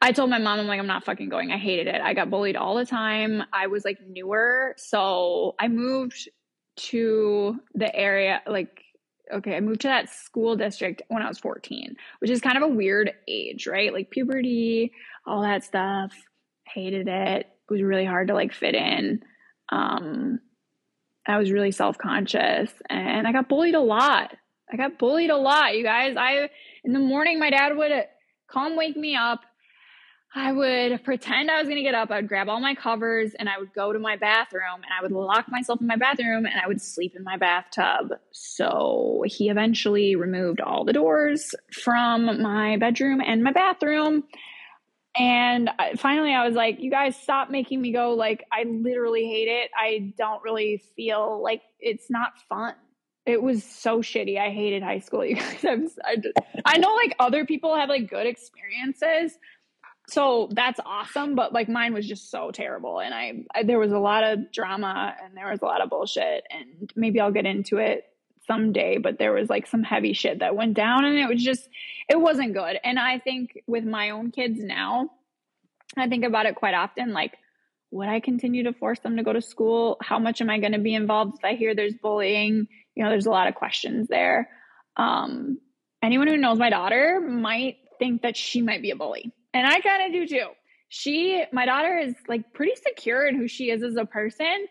[0.00, 1.50] I told my mom, I'm like, I'm not fucking going.
[1.50, 2.00] I hated it.
[2.00, 3.42] I got bullied all the time.
[3.52, 4.74] I was like newer.
[4.76, 6.28] So I moved
[6.76, 8.84] to the area, like,
[9.32, 12.62] okay, I moved to that school district when I was 14, which is kind of
[12.62, 13.92] a weird age, right?
[13.92, 14.92] Like puberty,
[15.26, 16.12] all that stuff.
[16.64, 17.46] Hated it.
[17.46, 19.22] It was really hard to like fit in.
[19.70, 20.40] Um,
[21.26, 24.34] I was really self conscious and I got bullied a lot.
[24.72, 26.16] I got bullied a lot, you guys.
[26.16, 26.50] I,
[26.84, 27.90] in the morning, my dad would
[28.50, 29.40] come wake me up
[30.34, 32.10] I would pretend I was going to get up.
[32.10, 35.02] I would grab all my covers and I would go to my bathroom and I
[35.02, 38.12] would lock myself in my bathroom and I would sleep in my bathtub.
[38.30, 44.24] So he eventually removed all the doors from my bedroom and my bathroom.
[45.16, 48.12] And finally, I was like, you guys stop making me go.
[48.12, 49.70] Like, I literally hate it.
[49.76, 52.74] I don't really feel like it's not fun.
[53.24, 54.38] It was so shitty.
[54.38, 55.24] I hated high school.
[55.28, 56.16] You guys, I'm, I,
[56.66, 59.38] I know like other people have like good experiences
[60.08, 63.92] so that's awesome but like mine was just so terrible and I, I, there was
[63.92, 67.46] a lot of drama and there was a lot of bullshit and maybe i'll get
[67.46, 68.04] into it
[68.46, 71.68] someday but there was like some heavy shit that went down and it was just
[72.08, 72.78] it wasn't good.
[72.82, 75.10] And i think with my own kids now
[75.96, 77.36] i think about it quite often like
[77.90, 79.98] would i continue to force them to go to school?
[80.02, 81.38] How much am i going to be involved?
[81.38, 84.48] If i hear there's bullying you know there's a lot of questions there.
[84.96, 85.58] Um
[86.02, 89.80] anyone who knows my daughter might think that she might be a bully and I
[89.80, 90.48] kind of do too.
[90.88, 94.66] She, my daughter is like pretty secure in who she is as a person,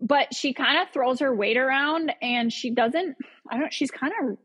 [0.00, 3.16] but she kind of throws her weight around and she doesn't,
[3.50, 4.38] I don't, she's kind of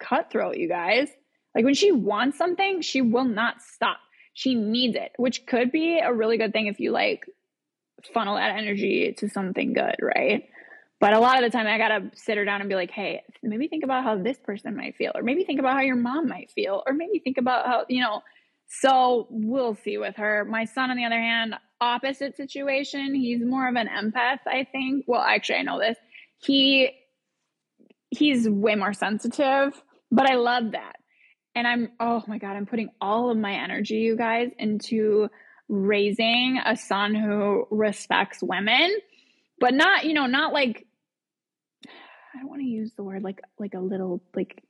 [0.00, 1.08] cutthroat, you guys.
[1.54, 3.98] Like when she wants something, she will not stop.
[4.32, 7.24] She needs it, which could be a really good thing if you like
[8.12, 10.48] funnel that energy to something good, right?
[10.98, 13.22] But a lot of the time, I gotta sit her down and be like, hey,
[13.42, 16.28] maybe think about how this person might feel, or maybe think about how your mom
[16.28, 18.22] might feel, or maybe think about how, you know.
[18.80, 20.44] So we'll see with her.
[20.44, 23.14] My son, on the other hand, opposite situation.
[23.14, 25.04] He's more of an empath, I think.
[25.06, 25.96] Well, actually, I know this.
[26.38, 26.90] He
[28.10, 29.72] he's way more sensitive,
[30.10, 30.96] but I love that.
[31.54, 35.28] And I'm oh my god, I'm putting all of my energy, you guys, into
[35.68, 38.90] raising a son who respects women,
[39.60, 40.86] but not, you know, not like
[41.86, 44.62] I don't want to use the word like like a little like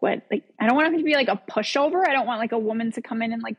[0.00, 2.06] what like I don't want him to be like a pushover.
[2.06, 3.56] I don't want like a woman to come in and like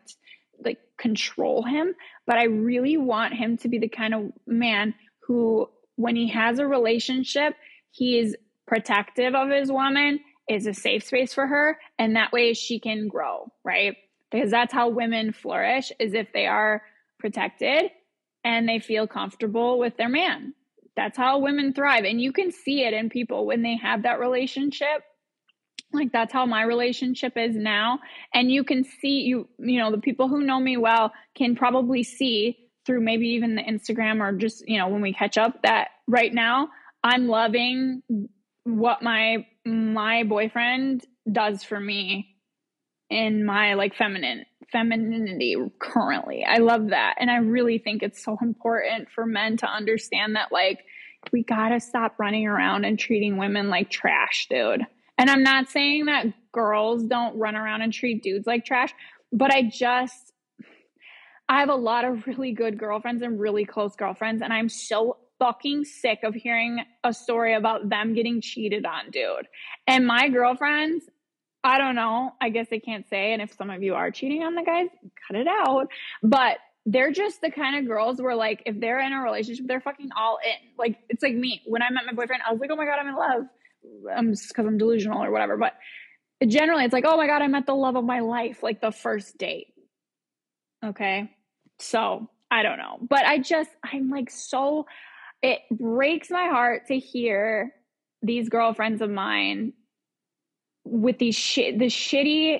[0.63, 1.95] like control him,
[2.27, 4.93] but I really want him to be the kind of man
[5.27, 7.55] who when he has a relationship,
[7.91, 8.35] he is
[8.67, 13.07] protective of his woman, is a safe space for her, and that way she can
[13.07, 13.95] grow, right?
[14.31, 16.81] Because that's how women flourish is if they are
[17.19, 17.91] protected
[18.43, 20.53] and they feel comfortable with their man.
[20.95, 22.03] That's how women thrive.
[22.03, 25.03] And you can see it in people when they have that relationship.
[25.93, 27.99] Like that's how my relationship is now.
[28.33, 32.03] And you can see you, you know, the people who know me well can probably
[32.03, 35.89] see through maybe even the Instagram or just, you know, when we catch up that
[36.07, 36.69] right now
[37.03, 38.03] I'm loving
[38.63, 42.35] what my my boyfriend does for me
[43.09, 46.45] in my like feminine femininity currently.
[46.47, 47.15] I love that.
[47.19, 50.79] And I really think it's so important for men to understand that, like,
[51.31, 54.85] we gotta stop running around and treating women like trash, dude.
[55.21, 58.91] And I'm not saying that girls don't run around and treat dudes like trash,
[59.31, 60.33] but I just,
[61.47, 65.17] I have a lot of really good girlfriends and really close girlfriends, and I'm so
[65.37, 69.47] fucking sick of hearing a story about them getting cheated on, dude.
[69.85, 71.05] And my girlfriends,
[71.63, 72.31] I don't know.
[72.41, 73.31] I guess I can't say.
[73.33, 74.87] And if some of you are cheating on the guys,
[75.27, 75.89] cut it out.
[76.23, 76.57] But
[76.87, 80.09] they're just the kind of girls where, like, if they're in a relationship, they're fucking
[80.17, 80.69] all in.
[80.79, 81.61] Like, it's like me.
[81.67, 83.43] When I met my boyfriend, I was like, oh my God, I'm in love.
[84.15, 85.57] I'm because I'm delusional or whatever.
[85.57, 85.73] But
[86.47, 88.91] generally, it's like, oh my God, I met the love of my life, like the
[88.91, 89.67] first date.
[90.83, 91.31] Okay.
[91.79, 92.97] So I don't know.
[93.01, 94.85] But I just, I'm like so,
[95.41, 97.73] it breaks my heart to hear
[98.21, 99.73] these girlfriends of mine
[100.83, 102.59] with these shit, the shitty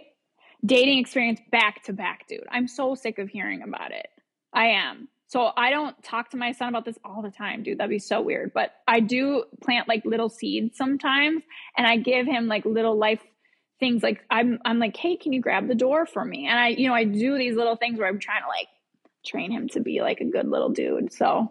[0.65, 2.45] dating experience back to back, dude.
[2.49, 4.07] I'm so sick of hearing about it.
[4.53, 5.07] I am.
[5.31, 7.77] So I don't talk to my son about this all the time, dude.
[7.77, 8.51] That'd be so weird.
[8.53, 11.41] But I do plant like little seeds sometimes
[11.77, 13.21] and I give him like little life
[13.79, 16.67] things like I'm I'm like, "Hey, can you grab the door for me?" And I
[16.67, 18.67] you know, I do these little things where I'm trying to like
[19.25, 21.13] train him to be like a good little dude.
[21.13, 21.49] So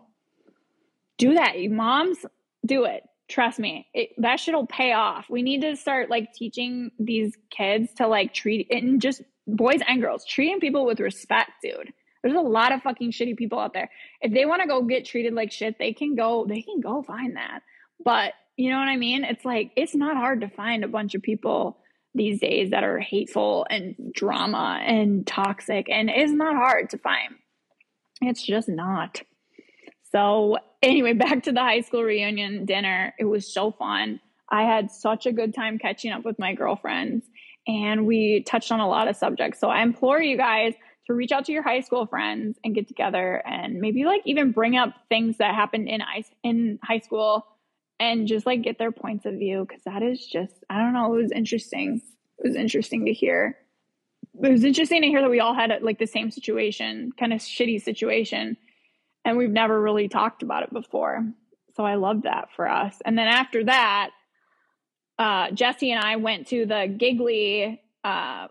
[1.16, 1.58] do that.
[1.58, 2.18] You moms,
[2.66, 6.90] do it trust me it, that shit'll pay off we need to start like teaching
[6.98, 11.92] these kids to like treat and just boys and girls treating people with respect dude
[12.22, 15.04] there's a lot of fucking shitty people out there if they want to go get
[15.04, 17.60] treated like shit they can go they can go find that
[18.04, 21.14] but you know what i mean it's like it's not hard to find a bunch
[21.14, 21.78] of people
[22.14, 27.34] these days that are hateful and drama and toxic and it's not hard to find
[28.22, 29.22] it's just not
[30.12, 33.14] so, anyway, back to the high school reunion dinner.
[33.18, 34.20] It was so fun.
[34.48, 37.24] I had such a good time catching up with my girlfriends,
[37.66, 39.60] and we touched on a lot of subjects.
[39.60, 40.74] So, I implore you guys
[41.10, 44.52] to reach out to your high school friends and get together and maybe like even
[44.52, 47.46] bring up things that happened in ice in high school
[47.98, 51.12] and just like get their points of view because that is just I don't know
[51.14, 52.00] it was interesting
[52.38, 53.56] it was interesting to hear
[54.42, 57.40] it was interesting to hear that we all had like the same situation kind of
[57.40, 58.56] shitty situation
[59.24, 61.26] and we've never really talked about it before.
[61.76, 62.96] So I love that for us.
[63.04, 64.10] And then after that,
[65.18, 68.48] uh, Jesse and I went to the Gigli uh,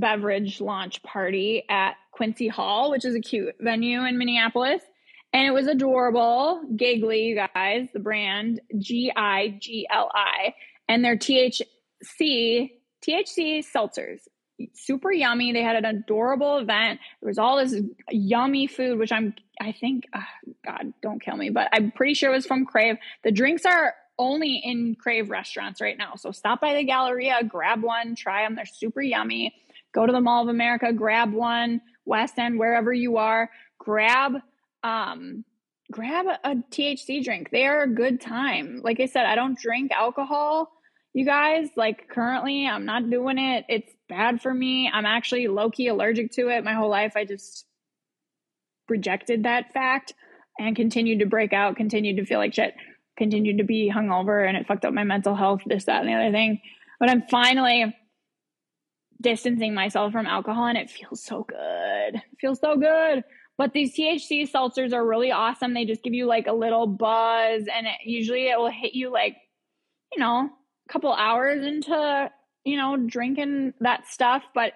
[0.00, 4.82] beverage launch party at Quincy Hall, which is a cute venue in Minneapolis.
[5.32, 6.62] And it was adorable.
[6.74, 10.54] Gigli, you guys, the brand G I G L I,
[10.88, 11.62] and their THC
[13.06, 14.20] THC seltzers
[14.74, 15.52] super yummy.
[15.52, 17.00] They had an adorable event.
[17.20, 17.80] There was all this
[18.10, 22.30] yummy food, which I'm, I think, oh God, don't kill me, but I'm pretty sure
[22.30, 22.96] it was from Crave.
[23.24, 26.14] The drinks are only in Crave restaurants right now.
[26.16, 28.56] So stop by the Galleria, grab one, try them.
[28.56, 29.54] They're super yummy.
[29.94, 34.34] Go to the Mall of America, grab one, West End, wherever you are, grab,
[34.82, 35.44] um,
[35.90, 37.50] grab a, a THC drink.
[37.50, 38.80] They are a good time.
[38.82, 40.70] Like I said, I don't drink alcohol
[41.14, 41.68] you guys.
[41.76, 43.64] Like currently, I'm not doing it.
[43.68, 44.90] It's bad for me.
[44.92, 46.64] I'm actually low key allergic to it.
[46.64, 47.66] My whole life, I just
[48.88, 50.14] rejected that fact.
[50.60, 52.74] and continued to break out, continued to feel like shit,
[53.16, 56.14] continued to be hungover, and it fucked up my mental health, this, that, and the
[56.14, 56.60] other thing.
[56.98, 57.94] But I'm finally
[59.20, 62.14] distancing myself from alcohol, and it feels so good.
[62.14, 63.24] It feels so good.
[63.56, 65.74] But these THC seltzers are really awesome.
[65.74, 69.10] They just give you like a little buzz, and it, usually it will hit you
[69.10, 69.36] like,
[70.12, 70.48] you know,
[70.88, 72.30] a couple hours into,
[72.64, 74.44] you know, drinking that stuff.
[74.54, 74.74] But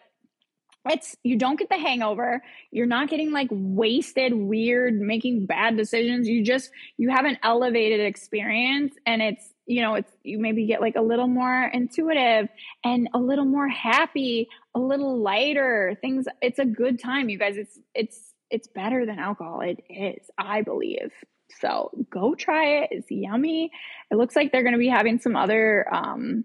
[0.89, 6.27] it's you don't get the hangover you're not getting like wasted weird making bad decisions
[6.27, 10.81] you just you have an elevated experience and it's you know it's you maybe get
[10.81, 12.49] like a little more intuitive
[12.85, 17.57] and a little more happy a little lighter things it's a good time you guys.
[17.57, 19.61] It's it's it's better than alcohol.
[19.61, 21.13] It is i believe.
[21.61, 22.89] So go try it.
[22.93, 23.71] It's yummy.
[24.11, 26.45] It looks like they're going to be having some other um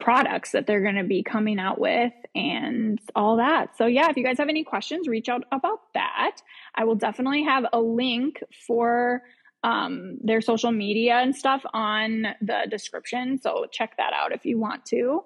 [0.00, 3.76] products that they're going to be coming out with and all that.
[3.76, 6.36] So, yeah, if you guys have any questions, reach out about that.
[6.74, 9.22] I will definitely have a link for
[9.62, 13.38] um, their social media and stuff on the description.
[13.40, 15.24] So, check that out if you want to.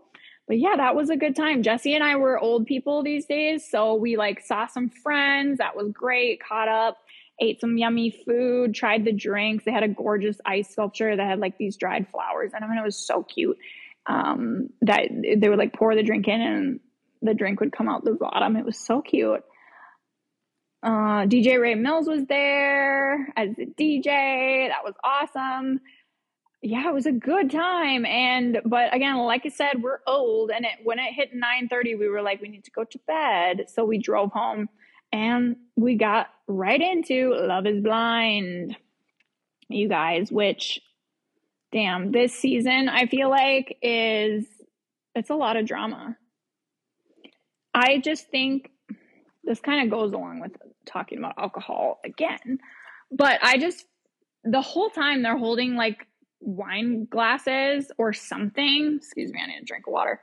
[0.48, 1.62] But yeah, that was a good time.
[1.62, 3.68] Jesse and I were old people these days.
[3.68, 5.58] So, we like saw some friends.
[5.58, 6.42] That was great.
[6.42, 6.98] Caught up
[7.38, 9.64] ate some yummy food, tried the drinks.
[9.64, 12.78] They had a gorgeous ice sculpture that had like these dried flowers in them, and
[12.78, 13.58] it was so cute
[14.06, 16.80] um, that they would like pour the drink in and
[17.22, 18.56] the drink would come out the bottom.
[18.56, 19.42] It was so cute.
[20.86, 24.68] Uh, DJ Ray Mills was there as a DJ.
[24.68, 25.80] That was awesome.
[26.62, 28.06] Yeah, it was a good time.
[28.06, 31.96] And but again, like I said, we're old, and it when it hit nine thirty,
[31.96, 33.64] we were like, we need to go to bed.
[33.66, 34.68] So we drove home,
[35.10, 38.76] and we got right into Love Is Blind,
[39.68, 40.80] you guys, which
[41.72, 44.44] damn, this season I feel like is
[45.16, 46.16] it's a lot of drama.
[47.74, 48.70] I just think
[49.42, 50.52] this kind of goes along with
[50.86, 52.58] talking about alcohol again.
[53.10, 53.84] But I just
[54.44, 56.06] the whole time they're holding like
[56.40, 58.96] wine glasses or something.
[58.98, 60.20] Excuse me, I need a drink of water.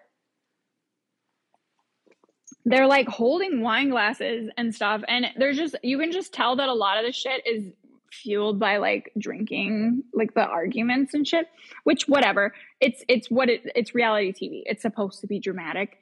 [2.65, 5.04] They're like holding wine glasses and stuff.
[5.08, 7.65] And there's just, you can just tell that a lot of the shit is
[8.13, 11.47] fueled by like drinking like the arguments and shit
[11.84, 15.97] which whatever it's it's what it it's reality tv it's supposed to be dramatic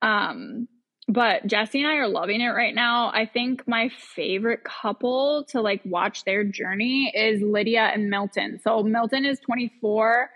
[0.00, 0.68] um
[1.08, 3.10] but jesse and i are loving it right now.
[3.12, 8.60] I think my favorite couple to like watch their journey is lydia and milton.
[8.62, 10.30] So milton is 24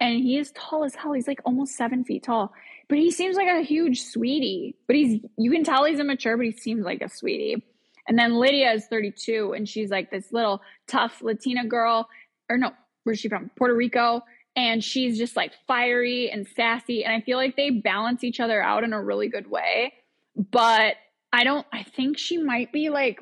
[0.00, 1.12] and he is tall as hell.
[1.12, 2.52] He's like almost seven feet tall.
[2.88, 4.76] But he seems like a huge sweetie.
[4.86, 7.62] But he's you can tell he's immature but he seems like a sweetie.
[8.06, 12.08] And then Lydia is 32 and she's like this little tough Latina girl,
[12.48, 12.70] or no,
[13.04, 13.50] where's she from?
[13.56, 14.22] Puerto Rico.
[14.58, 17.04] And she's just like fiery and sassy.
[17.04, 19.92] And I feel like they balance each other out in a really good way.
[20.34, 20.96] But
[21.32, 23.20] I don't, I think she might be like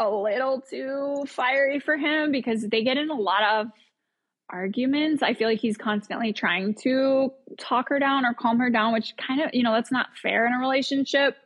[0.00, 3.66] a little too fiery for him because they get in a lot of
[4.48, 5.22] arguments.
[5.22, 9.12] I feel like he's constantly trying to talk her down or calm her down, which
[9.18, 11.36] kind of, you know, that's not fair in a relationship.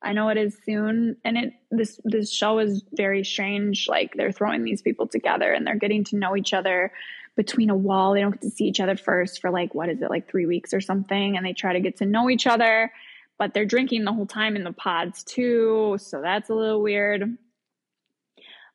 [0.00, 3.88] I know it is soon, and it this this show is very strange.
[3.88, 6.92] Like they're throwing these people together, and they're getting to know each other
[7.36, 8.14] between a wall.
[8.14, 10.46] They don't get to see each other first for like what is it like three
[10.46, 12.90] weeks or something, and they try to get to know each other.
[13.38, 17.36] But they're drinking the whole time in the pods too, so that's a little weird.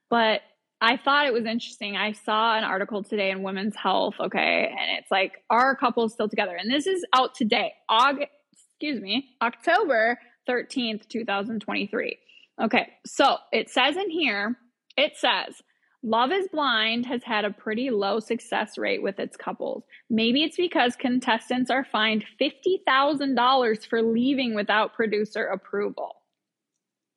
[0.09, 0.41] But
[0.79, 1.95] I thought it was interesting.
[1.95, 6.29] I saw an article today in Women's Health, okay, and it's like, are couples still
[6.29, 6.55] together?
[6.55, 10.19] And this is out today, August, excuse me, October
[10.49, 12.17] 13th, 2023.
[12.61, 14.57] Okay, so it says in here,
[14.97, 15.61] it says,
[16.03, 19.83] Love is Blind has had a pretty low success rate with its couples.
[20.09, 26.15] Maybe it's because contestants are fined $50,000 for leaving without producer approval.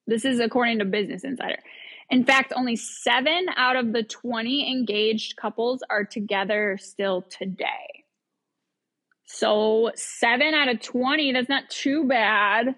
[0.06, 1.60] This is according to Business Insider.
[2.10, 8.04] In fact, only seven out of the 20 engaged couples are together still today.
[9.24, 12.74] So, seven out of 20, that's not too bad.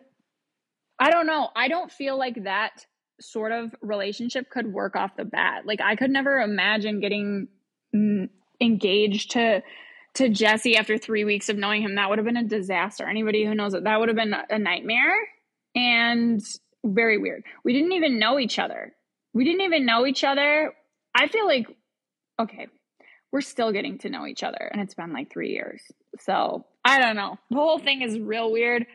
[1.01, 1.49] I don't know.
[1.57, 2.87] I don't feel like that
[3.21, 5.67] sort of relationship could work off the bat.
[5.67, 7.49] Like I could never imagine getting
[8.61, 9.62] engaged to
[10.14, 11.97] to Jesse after 3 weeks of knowing him.
[11.97, 13.07] That would have been a disaster.
[13.09, 15.14] Anybody who knows it, that would have been a nightmare
[15.75, 16.41] and
[16.85, 17.45] very weird.
[17.64, 18.95] We didn't even know each other.
[19.35, 20.73] We didn't even know each other.
[21.14, 21.67] I feel like
[22.39, 22.67] okay,
[23.33, 25.83] we're still getting to know each other and it's been like 3 years.
[26.21, 27.39] So, I don't know.
[27.51, 28.87] The whole thing is real weird.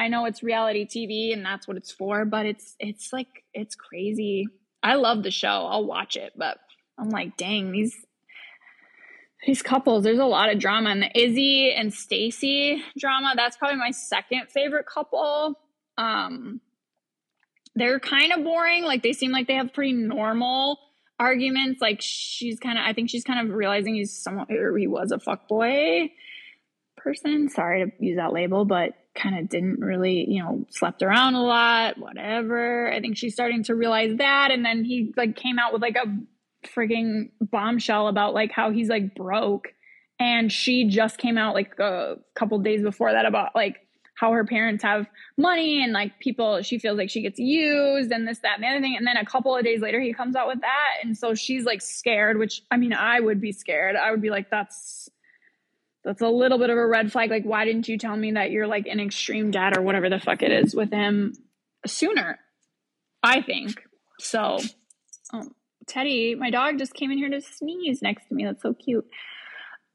[0.00, 3.74] I know it's reality TV and that's what it's for, but it's it's like it's
[3.74, 4.48] crazy.
[4.82, 5.68] I love the show.
[5.70, 6.56] I'll watch it, but
[6.98, 7.94] I'm like, dang, these
[9.46, 10.88] these couples, there's a lot of drama.
[10.88, 15.60] And the Izzy and Stacy drama, that's probably my second favorite couple.
[15.98, 16.62] Um
[17.74, 18.84] they're kind of boring.
[18.84, 20.78] Like they seem like they have pretty normal
[21.18, 21.82] arguments.
[21.82, 25.12] Like she's kind of, I think she's kind of realizing he's someone, or he was
[25.12, 26.10] a fuck boy
[26.96, 27.50] person.
[27.50, 31.42] Sorry to use that label, but kind of didn't really, you know, slept around a
[31.42, 32.92] lot, whatever.
[32.92, 34.50] I think she's starting to realize that.
[34.50, 38.88] And then he like came out with like a freaking bombshell about like how he's
[38.88, 39.68] like broke.
[40.18, 43.86] And she just came out like a couple days before that about like
[44.20, 45.06] how her parents have
[45.38, 48.68] money and like people she feels like she gets used and this that and the
[48.68, 51.16] other thing and then a couple of days later he comes out with that and
[51.16, 54.50] so she's like scared which i mean i would be scared i would be like
[54.50, 55.08] that's
[56.04, 58.50] that's a little bit of a red flag like why didn't you tell me that
[58.50, 61.32] you're like an extreme dad or whatever the fuck it is with him
[61.86, 62.38] sooner
[63.22, 63.82] i think
[64.18, 64.58] so
[65.32, 65.48] oh,
[65.86, 69.06] teddy my dog just came in here to sneeze next to me that's so cute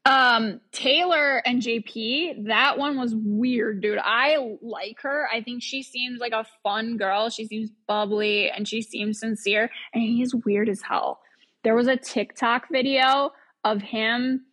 [0.06, 3.98] um, Taylor and JP, that one was weird, dude.
[4.00, 5.28] I like her.
[5.34, 7.28] I think she seems like a fun girl.
[7.28, 11.18] She seems bubbly and she seems sincere, and he's weird as hell.
[11.64, 13.32] There was a TikTok video
[13.64, 14.45] of him.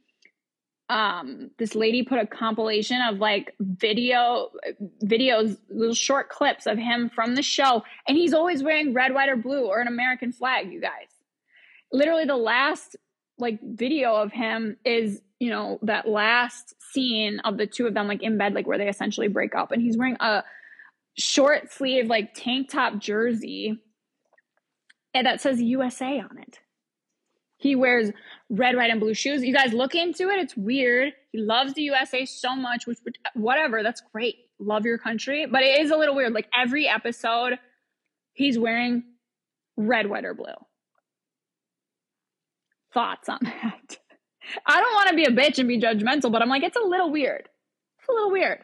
[0.90, 4.50] Um, this lady put a compilation of like video
[5.04, 9.30] videos, little short clips of him from the show, and he's always wearing red, white,
[9.30, 11.08] or blue or an American flag, you guys.
[11.92, 12.96] Literally the last
[13.38, 18.08] like video of him is you know, that last scene of the two of them
[18.08, 20.42] like in bed, like where they essentially break up, and he's wearing a
[21.18, 23.78] short sleeve like tank top jersey
[25.14, 26.60] and that says USA on it.
[27.58, 28.12] He wears
[28.54, 29.44] red, white, and blue shoes.
[29.44, 30.40] You guys look into it.
[30.40, 31.14] It's weird.
[31.32, 33.00] He loves the USA so much, which
[33.34, 34.36] whatever, that's great.
[34.60, 35.46] Love your country.
[35.46, 36.34] But it is a little weird.
[36.34, 37.58] Like every episode,
[38.34, 39.04] he's wearing
[39.76, 40.54] red, white, or blue.
[42.94, 43.98] Thoughts on that?
[44.68, 46.86] I don't want to be a bitch and be judgmental, but I'm like, it's a
[46.86, 47.50] little weird.
[48.00, 48.60] It's a little weird.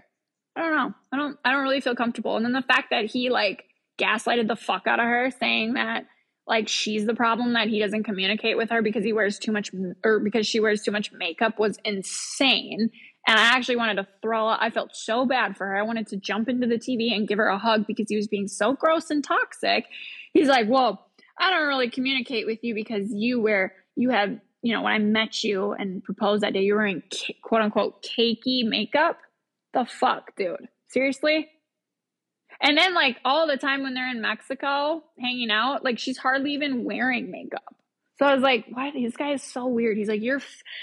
[0.56, 0.94] I don't know.
[1.12, 2.36] I don't I don't really feel comfortable.
[2.36, 3.64] And then the fact that he like
[4.00, 6.06] gaslighted the fuck out of her saying that
[6.50, 9.72] like she's the problem that he doesn't communicate with her because he wears too much
[10.04, 12.90] or because she wears too much makeup was insane.
[13.28, 15.78] And I actually wanted to throw I felt so bad for her.
[15.78, 18.28] I wanted to jump into the TV and give her a hug because he was
[18.28, 19.86] being so gross and toxic.
[20.34, 21.08] He's like, "Well,
[21.40, 25.00] I don't really communicate with you because you wear you have you know, when I
[25.00, 27.04] met you and proposed that day, you were wearing
[27.44, 29.20] quote unquote cakey makeup.
[29.74, 30.68] The fuck, dude?
[30.90, 31.48] Seriously?
[32.62, 36.54] And then, like, all the time when they're in Mexico hanging out, like, she's hardly
[36.54, 37.76] even wearing makeup.
[38.18, 38.92] So I was like, why?
[38.92, 39.98] This guy is so weird.
[39.98, 40.42] He's like, you're,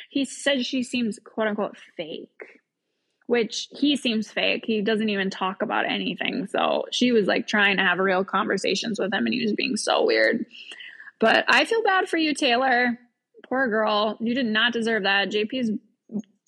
[0.08, 2.60] he said she seems quote unquote fake,
[3.26, 4.64] which he seems fake.
[4.66, 6.46] He doesn't even talk about anything.
[6.46, 9.76] So she was like trying to have real conversations with him and he was being
[9.76, 10.46] so weird.
[11.20, 12.98] But I feel bad for you, Taylor
[13.48, 14.16] poor girl.
[14.20, 15.30] You did not deserve that.
[15.30, 15.70] JP's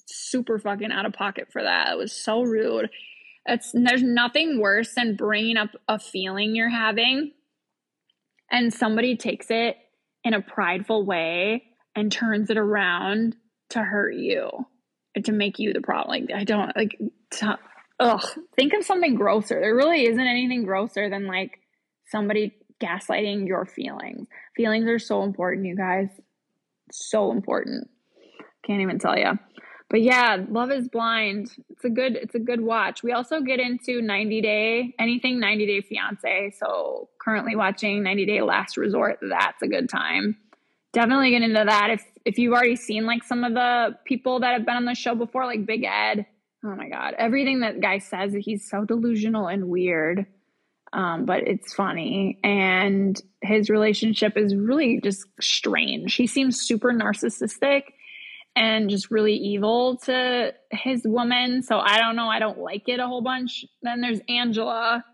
[0.06, 1.92] super fucking out of pocket for that.
[1.92, 2.90] It was so rude.
[3.48, 7.32] It's there's nothing worse than bringing up a feeling you're having
[8.50, 9.76] and somebody takes it
[10.24, 13.36] in a prideful way and turns it around
[13.70, 14.50] to hurt you
[15.24, 16.20] to make you the problem.
[16.20, 16.98] Like I don't like
[18.00, 18.26] ugh,
[18.56, 19.60] think of something grosser.
[19.60, 21.58] There really isn't anything grosser than like
[22.06, 24.28] somebody gaslighting your feelings.
[24.56, 26.08] Feelings are so important, you guys
[26.92, 27.88] so important.
[28.64, 29.38] Can't even tell you.
[29.90, 31.50] But yeah, Love is Blind.
[31.70, 33.02] It's a good it's a good watch.
[33.02, 36.54] We also get into 90 Day, anything 90 Day Fiance.
[36.58, 39.18] So currently watching 90 Day Last Resort.
[39.22, 40.36] That's a good time.
[40.92, 41.90] Definitely get into that.
[41.90, 44.94] If if you've already seen like some of the people that have been on the
[44.94, 46.26] show before, like Big Ed.
[46.64, 47.14] Oh my god.
[47.16, 50.26] Everything that guy says, he's so delusional and weird
[50.92, 52.38] um, but it's funny.
[52.42, 56.14] And his relationship is really just strange.
[56.14, 57.82] He seems super narcissistic
[58.58, 61.62] and just really evil to his woman.
[61.62, 62.26] So I don't know.
[62.26, 63.64] I don't like it a whole bunch.
[63.82, 65.04] Then there's Angela.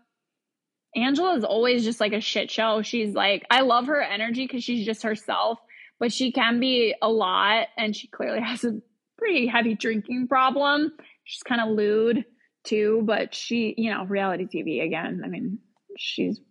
[0.95, 2.81] Angela is always just like a shit show.
[2.81, 5.59] She's like, I love her energy because she's just herself,
[5.99, 7.67] but she can be a lot.
[7.77, 8.81] And she clearly has a
[9.19, 10.93] pretty heavy drinking problem.
[11.23, 12.25] She's kind of lewd
[12.63, 15.21] too, but she, you know, reality TV again.
[15.23, 15.59] I mean,
[15.99, 16.41] she's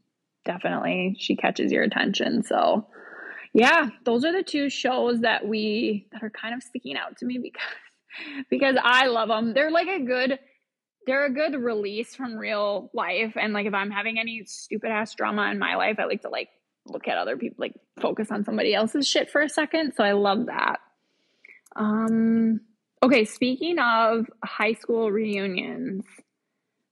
[0.44, 2.44] definitely she catches your attention.
[2.44, 2.86] So
[3.54, 7.24] yeah, those are the two shows that we that are kind of sticking out to
[7.24, 7.62] me because
[8.50, 9.54] because I love them.
[9.54, 10.38] They're like a good
[11.06, 15.14] they're a good release from real life and like if I'm having any stupid ass
[15.14, 16.48] drama in my life, I like to like
[16.86, 19.92] look at other people like focus on somebody else's shit for a second.
[19.94, 20.80] So I love that.
[21.76, 22.60] Um
[23.04, 26.04] okay, speaking of high school reunions,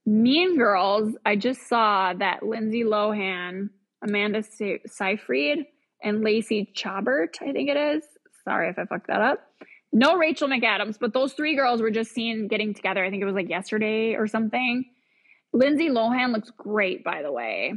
[0.05, 3.69] Mean Girls, I just saw that Lindsay Lohan,
[4.01, 4.43] Amanda
[4.85, 5.65] Seyfried,
[6.03, 8.03] and Lacey Chabert, I think it is.
[8.43, 9.39] Sorry if I fucked that up.
[9.91, 13.03] No Rachel McAdams, but those three girls were just seen getting together.
[13.03, 14.85] I think it was like yesterday or something.
[15.53, 17.73] Lindsay Lohan looks great, by the way.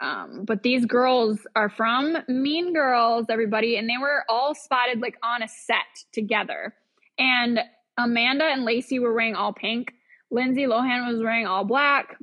[0.00, 5.16] Um, but these girls are from Mean Girls, everybody, and they were all spotted like
[5.22, 6.74] on a set together.
[7.18, 7.60] And
[7.98, 9.92] Amanda and Lacey were wearing all pink.
[10.30, 12.16] Lindsay Lohan was wearing all black.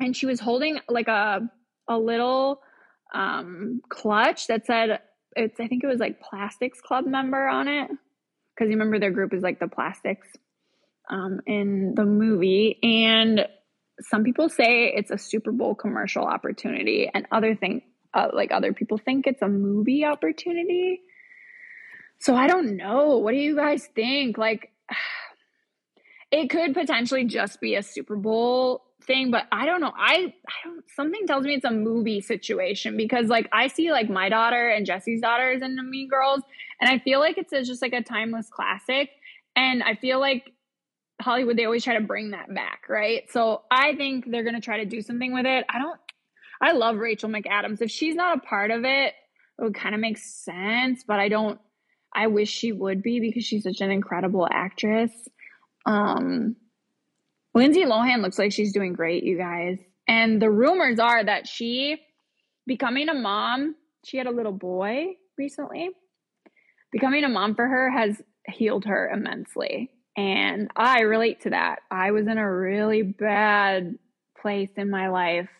[0.00, 1.48] And she was holding like a
[1.88, 2.60] a little
[3.14, 5.00] um clutch that said
[5.36, 7.90] it's I think it was like Plastics Club member on it.
[8.58, 10.28] Cause you remember their group is like the plastics
[11.10, 12.78] um in the movie.
[12.82, 13.46] And
[14.00, 17.84] some people say it's a Super Bowl commercial opportunity, and other think
[18.14, 21.00] uh, like other people think it's a movie opportunity.
[22.20, 23.18] So I don't know.
[23.18, 24.38] What do you guys think?
[24.38, 24.70] Like,
[26.30, 29.92] it could potentially just be a Super Bowl thing, but I don't know.
[29.96, 30.84] I I don't.
[30.94, 34.86] Something tells me it's a movie situation because like I see like my daughter and
[34.86, 36.42] Jesse's daughters in the Mean Girls,
[36.80, 39.10] and I feel like it's just like a timeless classic.
[39.56, 40.52] And I feel like
[41.20, 43.30] Hollywood, they always try to bring that back, right?
[43.30, 45.64] So I think they're going to try to do something with it.
[45.68, 45.98] I don't,
[46.62, 47.82] I love Rachel McAdams.
[47.82, 49.14] If she's not a part of it,
[49.58, 51.60] it would kind of make sense, but I don't,
[52.14, 55.10] I wish she would be because she's such an incredible actress.
[55.86, 56.56] Um,
[57.58, 59.80] Lindsay Lohan looks like she's doing great, you guys.
[60.06, 62.00] And the rumors are that she,
[62.68, 65.90] becoming a mom, she had a little boy recently.
[66.92, 69.90] Becoming a mom for her has healed her immensely.
[70.16, 71.80] And I relate to that.
[71.90, 73.98] I was in a really bad
[74.40, 75.50] place in my life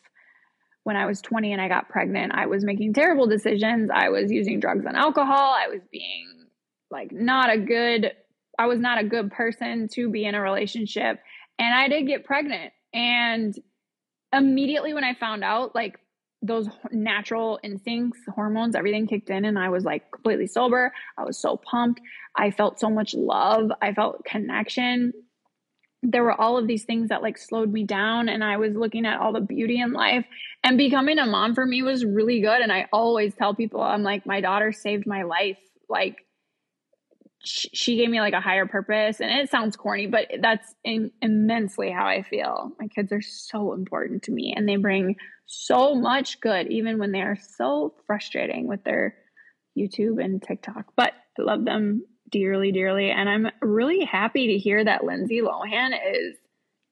[0.84, 2.30] when I was 20 and I got pregnant.
[2.32, 3.90] I was making terrible decisions.
[3.92, 5.52] I was using drugs and alcohol.
[5.52, 6.46] I was being
[6.92, 8.12] like not a good
[8.58, 11.20] I was not a good person to be in a relationship
[11.58, 12.72] and I did get pregnant.
[12.92, 13.54] And
[14.32, 15.98] immediately when I found out like
[16.40, 20.92] those natural instincts, hormones, everything kicked in, and I was like completely sober.
[21.16, 22.00] I was so pumped.
[22.36, 23.70] I felt so much love.
[23.82, 25.12] I felt connection.
[26.02, 29.04] There were all of these things that like slowed me down, and I was looking
[29.04, 30.26] at all the beauty in life.
[30.62, 32.60] And becoming a mom for me was really good.
[32.60, 35.58] And I always tell people, I'm like, my daughter saved my life.
[35.88, 36.18] Like,
[37.48, 41.90] she gave me like a higher purpose and it sounds corny but that's in, immensely
[41.90, 42.72] how i feel.
[42.78, 47.12] My kids are so important to me and they bring so much good even when
[47.12, 49.14] they are so frustrating with their
[49.76, 54.84] youtube and tiktok but i love them dearly dearly and i'm really happy to hear
[54.84, 56.36] that lindsay lohan is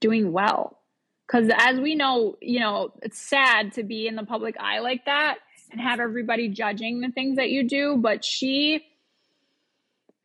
[0.00, 0.78] doing well.
[1.26, 5.04] Because as we know you know it's sad to be in the public eye like
[5.06, 5.38] that
[5.72, 8.84] and have everybody judging the things that you do but she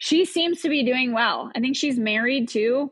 [0.03, 1.51] she seems to be doing well.
[1.55, 2.91] I think she's married too.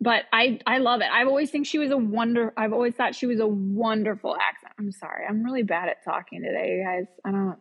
[0.00, 1.06] But I I love it.
[1.10, 4.72] I've always think she was a wonder I've always thought she was a wonderful accent.
[4.76, 5.24] I'm sorry.
[5.26, 7.06] I'm really bad at talking today, you guys.
[7.24, 7.56] I don't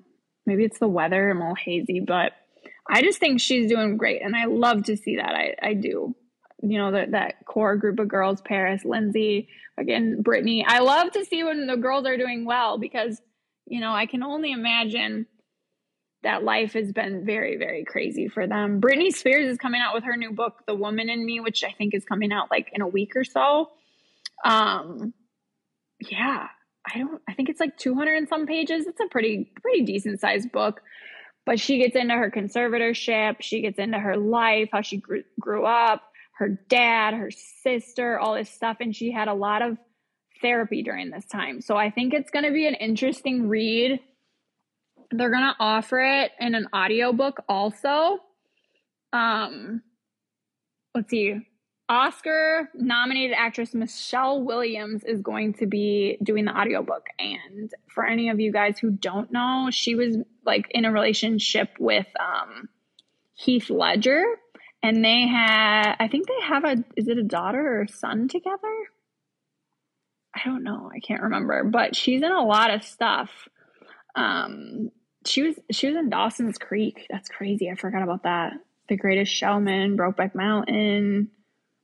[0.47, 2.31] maybe it's the weather, I'm all hazy, but
[2.89, 5.35] I just think she's doing great and I love to see that.
[5.35, 6.15] I I do.
[6.63, 9.47] You know, that that core group of girls, Paris, Lindsay,
[9.77, 10.63] again, Britney.
[10.65, 13.21] I love to see when the girls are doing well because,
[13.67, 15.27] you know, I can only imagine
[16.25, 18.81] that life has been very, very crazy for them.
[18.81, 21.71] Britney Spears is coming out with her new book, The Woman in Me, which I
[21.71, 23.69] think is coming out like in a week or so.
[24.43, 25.13] Um,
[25.99, 26.47] yeah,
[26.91, 28.87] I don't, I think it's like 200 and some pages.
[28.87, 30.81] It's a pretty, pretty decent sized book.
[31.45, 35.63] But she gets into her conservatorship, she gets into her life, how she grew, grew
[35.63, 36.01] up,
[36.37, 38.77] her dad, her sister, all this stuff.
[38.79, 39.77] And she had a lot of
[40.41, 41.61] therapy during this time.
[41.61, 43.99] So I think it's going to be an interesting read
[45.11, 48.19] they're going to offer it in an audiobook also.
[49.13, 49.81] Um,
[50.93, 51.45] let's see.
[51.87, 57.05] Oscar nominated actress Michelle Williams is going to be doing the audiobook.
[57.19, 61.69] And for any of you guys who don't know, she was like in a relationship
[61.79, 62.69] with um,
[63.35, 64.23] Heath Ledger.
[64.81, 68.57] And they had, I think they have a, is it a daughter or son together?
[70.35, 70.91] I don't know.
[70.93, 71.63] I can't remember.
[71.63, 73.47] But she's in a lot of stuff.
[74.15, 74.91] Um,
[75.25, 77.07] she was she was in Dawson's Creek.
[77.09, 77.69] That's crazy.
[77.69, 78.53] I forgot about that.
[78.87, 81.29] The Greatest Showman, Brokeback Mountain,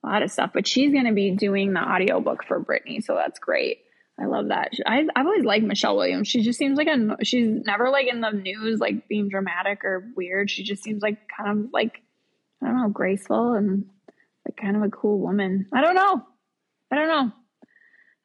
[0.04, 0.52] a lot of stuff.
[0.54, 3.80] But she's going to be doing the audiobook for Britney, so that's great.
[4.20, 4.72] I love that.
[4.86, 6.28] I, I've always liked Michelle Williams.
[6.28, 10.12] She just seems like a she's never like in the news like being dramatic or
[10.16, 10.52] weird.
[10.52, 12.02] She just seems like kind of like
[12.62, 13.86] I don't know, graceful and
[14.48, 15.68] like kind of a cool woman.
[15.74, 16.24] I don't know.
[16.92, 17.32] I don't know.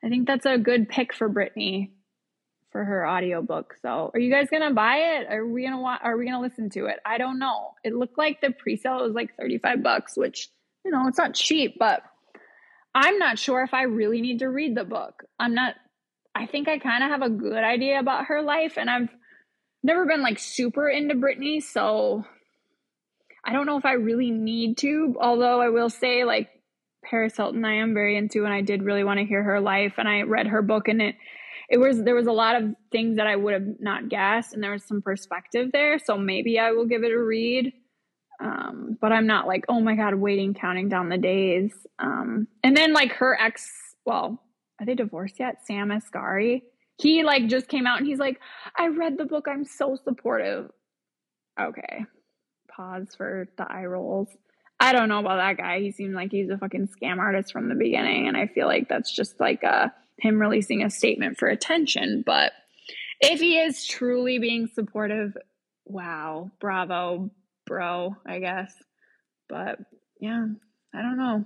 [0.05, 1.93] I think that's a good pick for Britney
[2.77, 3.75] for her audiobook.
[3.81, 5.29] So, are you guys going to buy it?
[5.31, 6.99] Are we going to want are we going to listen to it?
[7.07, 7.71] I don't know.
[7.83, 10.51] It looked like the pre-sale was like 35 bucks, which,
[10.85, 12.03] you know, it's not cheap, but
[12.95, 15.25] I'm not sure if I really need to read the book.
[15.41, 15.75] I'm not
[16.35, 19.09] I think I kind of have a good idea about her life and I've
[19.83, 22.27] never been like super into Britney, so
[23.43, 26.51] I don't know if I really need to, although I will say like
[27.09, 29.95] Paris Hilton I am very into and I did really want to hear her life
[29.97, 31.15] and I read her book and it
[31.69, 34.63] it was there was a lot of things that I would have not guessed, and
[34.63, 35.99] there was some perspective there.
[35.99, 37.73] So maybe I will give it a read.
[38.39, 41.73] Um, but I'm not like, oh my god, waiting, counting down the days.
[41.99, 43.71] Um, and then like her ex,
[44.05, 44.43] well,
[44.79, 45.67] are they divorced yet?
[45.67, 46.63] Sam Asghari.
[46.99, 48.41] He like just came out and he's like,
[48.77, 49.47] I read the book.
[49.49, 50.71] I'm so supportive.
[51.59, 52.05] Okay,
[52.71, 54.29] pause for the eye rolls.
[54.79, 55.81] I don't know about that guy.
[55.81, 58.89] He seemed like he's a fucking scam artist from the beginning, and I feel like
[58.89, 62.23] that's just like a him releasing a statement for attention.
[62.25, 62.53] But
[63.21, 65.37] if he is truly being supportive,
[65.85, 67.31] wow, bravo,
[67.67, 68.75] bro, I guess.
[69.49, 69.79] But
[70.21, 70.47] yeah,
[70.95, 71.45] I don't know.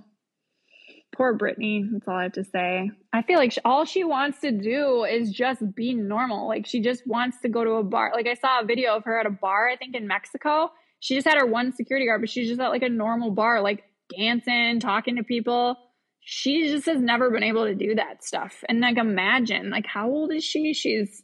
[1.13, 2.89] Poor Britney, That's all I have to say.
[3.11, 6.47] I feel like she, all she wants to do is just be normal.
[6.47, 8.11] Like she just wants to go to a bar.
[8.15, 10.71] Like I saw a video of her at a bar, I think in Mexico.
[11.01, 13.61] She just had her one security guard, but she's just at like a normal bar,
[13.61, 13.83] like
[14.15, 15.75] dancing, talking to people
[16.21, 18.63] she just has never been able to do that stuff.
[18.69, 20.73] And like imagine, like how old is she?
[20.73, 21.23] She's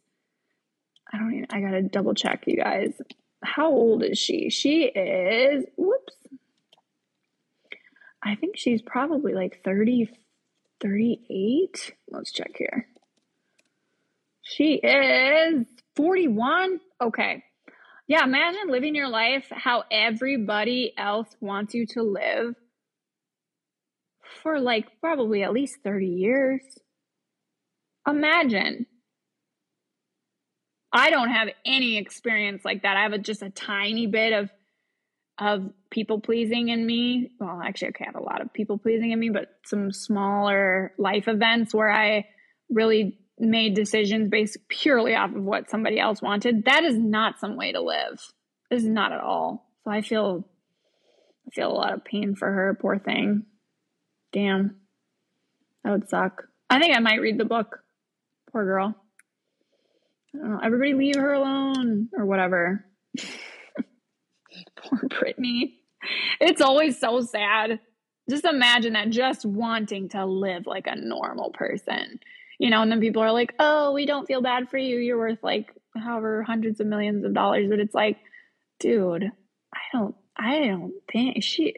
[1.12, 2.94] I don't even I gotta double check you guys.
[3.44, 4.50] How old is she?
[4.50, 6.16] She is whoops.
[8.24, 10.10] I think she's probably like 30
[10.80, 11.94] 38.
[12.10, 12.88] Let's check here.
[14.42, 16.80] She is 41.
[17.02, 17.44] Okay.
[18.08, 22.56] Yeah, imagine living your life how everybody else wants you to live
[24.44, 26.62] for like probably at least 30 years.
[28.08, 28.86] Imagine.
[30.92, 32.98] I don't have any experience like that.
[32.98, 34.50] I have a, just a tiny bit of
[35.40, 37.32] of people pleasing in me.
[37.40, 40.94] Well, actually, okay, I have a lot of people pleasing in me, but some smaller
[40.98, 42.26] life events where I
[42.70, 46.66] really made decisions based purely off of what somebody else wanted.
[46.66, 48.20] That is not some way to live.
[48.72, 49.70] This is not at all.
[49.84, 50.48] So I feel
[51.48, 53.46] I feel a lot of pain for her, poor thing.
[54.32, 54.78] Damn.
[55.84, 56.44] That would suck.
[56.70, 57.80] I think I might read the book.
[58.52, 58.96] Poor girl.
[60.36, 60.60] I don't know.
[60.64, 62.86] Everybody leave her alone or whatever.
[64.76, 65.74] Poor Britney.
[66.40, 67.80] It's always so sad.
[68.30, 72.20] Just imagine that just wanting to live like a normal person.
[72.60, 74.98] You know, and then people are like, oh, we don't feel bad for you.
[74.98, 77.70] You're worth like however hundreds of millions of dollars.
[77.70, 78.18] But it's like,
[78.80, 79.32] dude,
[79.74, 81.76] I don't I don't think she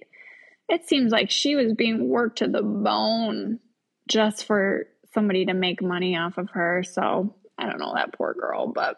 [0.70, 3.59] it seems like she was being worked to the bone
[4.07, 6.84] just for somebody to make money off of her.
[6.84, 8.97] So I don't know that poor girl, but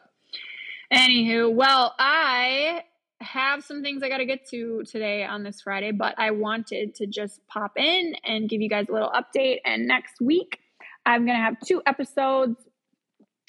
[0.94, 2.84] anywho, well, I
[3.22, 6.96] have some things I got to get to today on this Friday, but I wanted
[6.96, 9.60] to just pop in and give you guys a little update.
[9.64, 10.60] And next week,
[11.06, 12.58] I'm going to have two episodes.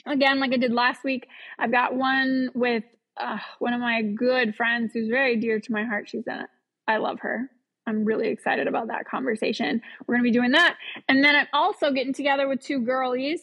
[0.07, 1.27] Again, like I did last week,
[1.59, 2.85] I've got one with
[3.17, 6.09] uh, one of my good friends who's very dear to my heart.
[6.09, 6.49] She's in it.
[6.87, 7.51] I love her.
[7.87, 9.81] I'm really excited about that conversation.
[10.07, 10.77] We're going to be doing that.
[11.09, 13.41] And then I'm also getting together with two girlies,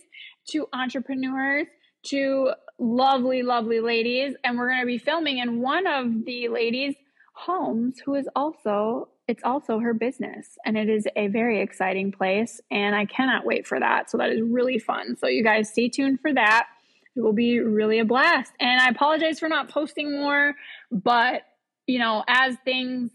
[0.50, 1.68] two entrepreneurs,
[2.04, 4.36] two lovely, lovely ladies.
[4.44, 6.96] And we're going to be filming in one of the ladies'
[7.34, 10.58] homes, who is also, it's also her business.
[10.66, 12.62] And it is a very exciting place.
[12.72, 14.10] And I cannot wait for that.
[14.10, 15.18] So that is really fun.
[15.18, 16.68] So you guys stay tuned for that.
[17.16, 18.54] It will be really a blast.
[18.60, 20.56] And I apologize for not posting more,
[20.92, 21.42] but
[21.86, 23.12] you know, as things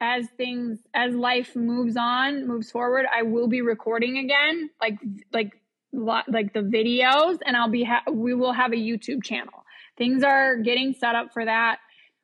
[0.00, 4.98] as things as life moves on moves forward i will be recording again like
[5.32, 5.52] like
[5.92, 9.64] like the videos and i'll be ha- we will have a youtube channel.
[9.96, 11.78] Things are getting set up for that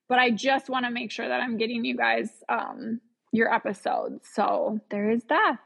[0.09, 3.01] but i just want to make sure that i'm getting you guys um
[3.33, 4.29] your episodes.
[4.33, 5.59] So there is that.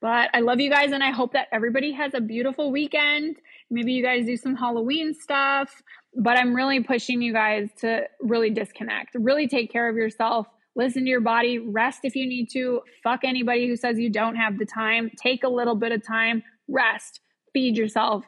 [0.00, 3.36] But i love you guys and i hope that everybody has a beautiful weekend.
[3.70, 5.82] Maybe you guys do some halloween stuff
[6.16, 9.14] but i'm really pushing you guys to really disconnect.
[9.14, 10.46] Really take care of yourself
[10.76, 12.80] listen to your body, rest if you need to.
[13.02, 15.10] Fuck anybody who says you don't have the time.
[15.16, 17.20] Take a little bit of time, rest,
[17.52, 18.24] feed yourself,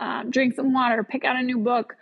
[0.00, 1.94] um, drink some water, pick out a new book,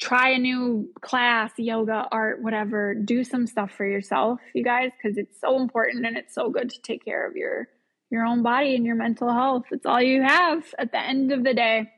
[0.00, 2.94] try a new class, yoga, art, whatever.
[2.94, 6.70] Do some stuff for yourself, you guys, because it's so important and it's so good
[6.70, 7.68] to take care of your
[8.10, 9.64] your own body and your mental health.
[9.70, 11.90] It's all you have at the end of the day.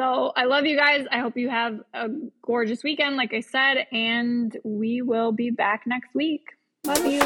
[0.00, 1.04] So I love you guys.
[1.12, 2.08] I hope you have a
[2.40, 6.46] gorgeous weekend, like I said, and we will be back next week.
[6.86, 7.20] Love you.